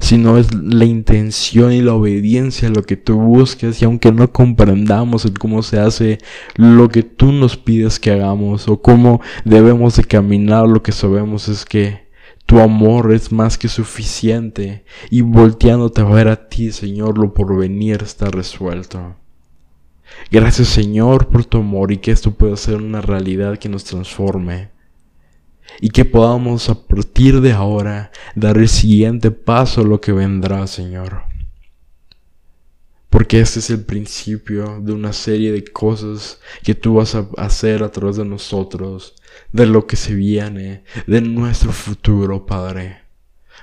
sino 0.00 0.38
es 0.38 0.54
la 0.54 0.84
intención 0.84 1.72
y 1.72 1.82
la 1.82 1.94
obediencia 1.94 2.68
lo 2.68 2.82
que 2.82 2.96
tú 2.96 3.18
busques 3.20 3.80
y 3.80 3.84
aunque 3.84 4.12
no 4.12 4.32
comprendamos 4.32 5.24
el 5.24 5.38
cómo 5.38 5.62
se 5.62 5.78
hace 5.78 6.18
lo 6.56 6.88
que 6.88 7.02
tú 7.02 7.32
nos 7.32 7.56
pides 7.56 7.98
que 7.98 8.10
hagamos 8.10 8.68
o 8.68 8.80
cómo 8.80 9.20
debemos 9.44 9.96
de 9.96 10.04
caminar, 10.04 10.68
lo 10.68 10.82
que 10.82 10.92
sabemos 10.92 11.48
es 11.48 11.64
que 11.64 12.04
tu 12.46 12.60
amor 12.60 13.12
es 13.12 13.32
más 13.32 13.56
que 13.56 13.68
suficiente 13.68 14.84
y 15.10 15.22
volteándote 15.22 16.02
a 16.02 16.04
ver 16.04 16.28
a 16.28 16.48
ti, 16.48 16.72
Señor, 16.72 17.18
lo 17.18 17.32
por 17.32 17.56
venir 17.56 18.02
está 18.02 18.30
resuelto. 18.30 19.16
Gracias, 20.30 20.68
Señor, 20.68 21.28
por 21.28 21.46
tu 21.46 21.58
amor 21.58 21.90
y 21.90 21.98
que 21.98 22.10
esto 22.10 22.32
pueda 22.32 22.56
ser 22.56 22.76
una 22.76 23.00
realidad 23.00 23.58
que 23.58 23.70
nos 23.70 23.84
transforme 23.84 24.73
y 25.80 25.90
que 25.90 26.04
podamos 26.04 26.68
a 26.68 26.86
partir 26.86 27.40
de 27.40 27.52
ahora 27.52 28.10
dar 28.34 28.58
el 28.58 28.68
siguiente 28.68 29.30
paso 29.30 29.80
a 29.80 29.84
lo 29.84 30.00
que 30.00 30.12
vendrá, 30.12 30.66
Señor. 30.66 31.22
Porque 33.10 33.40
este 33.40 33.60
es 33.60 33.70
el 33.70 33.84
principio 33.84 34.80
de 34.80 34.92
una 34.92 35.12
serie 35.12 35.52
de 35.52 35.64
cosas 35.64 36.40
que 36.64 36.74
tú 36.74 36.94
vas 36.94 37.14
a 37.14 37.28
hacer 37.36 37.82
a 37.82 37.90
través 37.92 38.16
de 38.16 38.24
nosotros, 38.24 39.14
de 39.52 39.66
lo 39.66 39.86
que 39.86 39.96
se 39.96 40.14
viene, 40.14 40.82
de 41.06 41.20
nuestro 41.20 41.72
futuro, 41.72 42.44
Padre. 42.44 43.02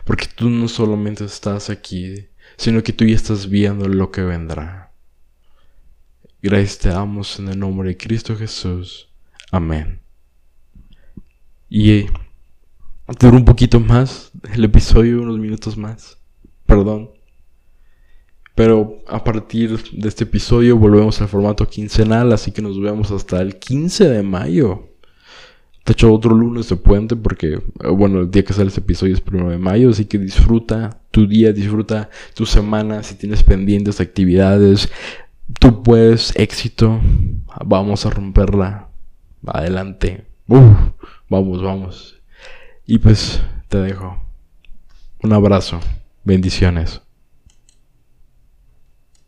Porque 0.05 0.27
tú 0.33 0.49
no 0.49 0.67
solamente 0.67 1.25
estás 1.25 1.69
aquí, 1.69 2.27
sino 2.55 2.81
que 2.81 2.93
tú 2.93 3.03
ya 3.05 3.15
estás 3.15 3.49
viendo 3.49 3.87
lo 3.89 4.09
que 4.09 4.21
vendrá. 4.21 4.93
Gracias 6.41 6.79
te 6.79 6.89
damos 6.89 7.37
en 7.37 7.49
el 7.49 7.59
nombre 7.59 7.89
de 7.89 7.97
Cristo 7.97 8.35
Jesús. 8.35 9.09
Amén. 9.51 10.01
Y 11.73 12.07
duró 13.17 13.37
un 13.37 13.45
poquito 13.45 13.79
más 13.79 14.33
el 14.53 14.65
episodio, 14.65 15.21
unos 15.21 15.39
minutos 15.39 15.77
más. 15.77 16.17
Perdón. 16.65 17.11
Pero 18.55 18.99
a 19.07 19.23
partir 19.23 19.81
de 19.93 20.09
este 20.09 20.25
episodio 20.25 20.75
volvemos 20.75 21.21
al 21.21 21.29
formato 21.29 21.65
quincenal, 21.65 22.33
así 22.33 22.51
que 22.51 22.61
nos 22.61 22.77
vemos 22.77 23.09
hasta 23.11 23.41
el 23.41 23.57
15 23.57 24.09
de 24.09 24.21
mayo. 24.21 24.89
De 25.85 25.93
hecho, 25.93 26.13
otro 26.13 26.35
lunes 26.35 26.67
de 26.67 26.75
puente 26.75 27.15
porque, 27.15 27.61
bueno, 27.95 28.19
el 28.19 28.31
día 28.31 28.43
que 28.43 28.51
sale 28.51 28.67
este 28.67 28.81
episodio 28.81 29.13
es 29.13 29.21
primero 29.21 29.49
de 29.49 29.57
mayo, 29.57 29.91
así 29.91 30.03
que 30.03 30.17
disfruta 30.17 30.99
tu 31.09 31.25
día, 31.25 31.53
disfruta 31.53 32.09
tu 32.33 32.45
semana, 32.45 33.01
si 33.01 33.15
tienes 33.15 33.43
pendientes 33.43 34.01
actividades, 34.01 34.91
tú 35.57 35.83
puedes, 35.83 36.35
éxito, 36.35 36.99
vamos 37.65 38.05
a 38.05 38.09
romperla, 38.09 38.89
adelante. 39.47 40.25
Vamos, 41.31 41.63
vamos. 41.63 42.21
Y 42.85 42.97
pues 42.97 43.41
te 43.69 43.77
dejo. 43.77 44.21
Un 45.23 45.31
abrazo. 45.31 45.79
Bendiciones. 46.25 47.01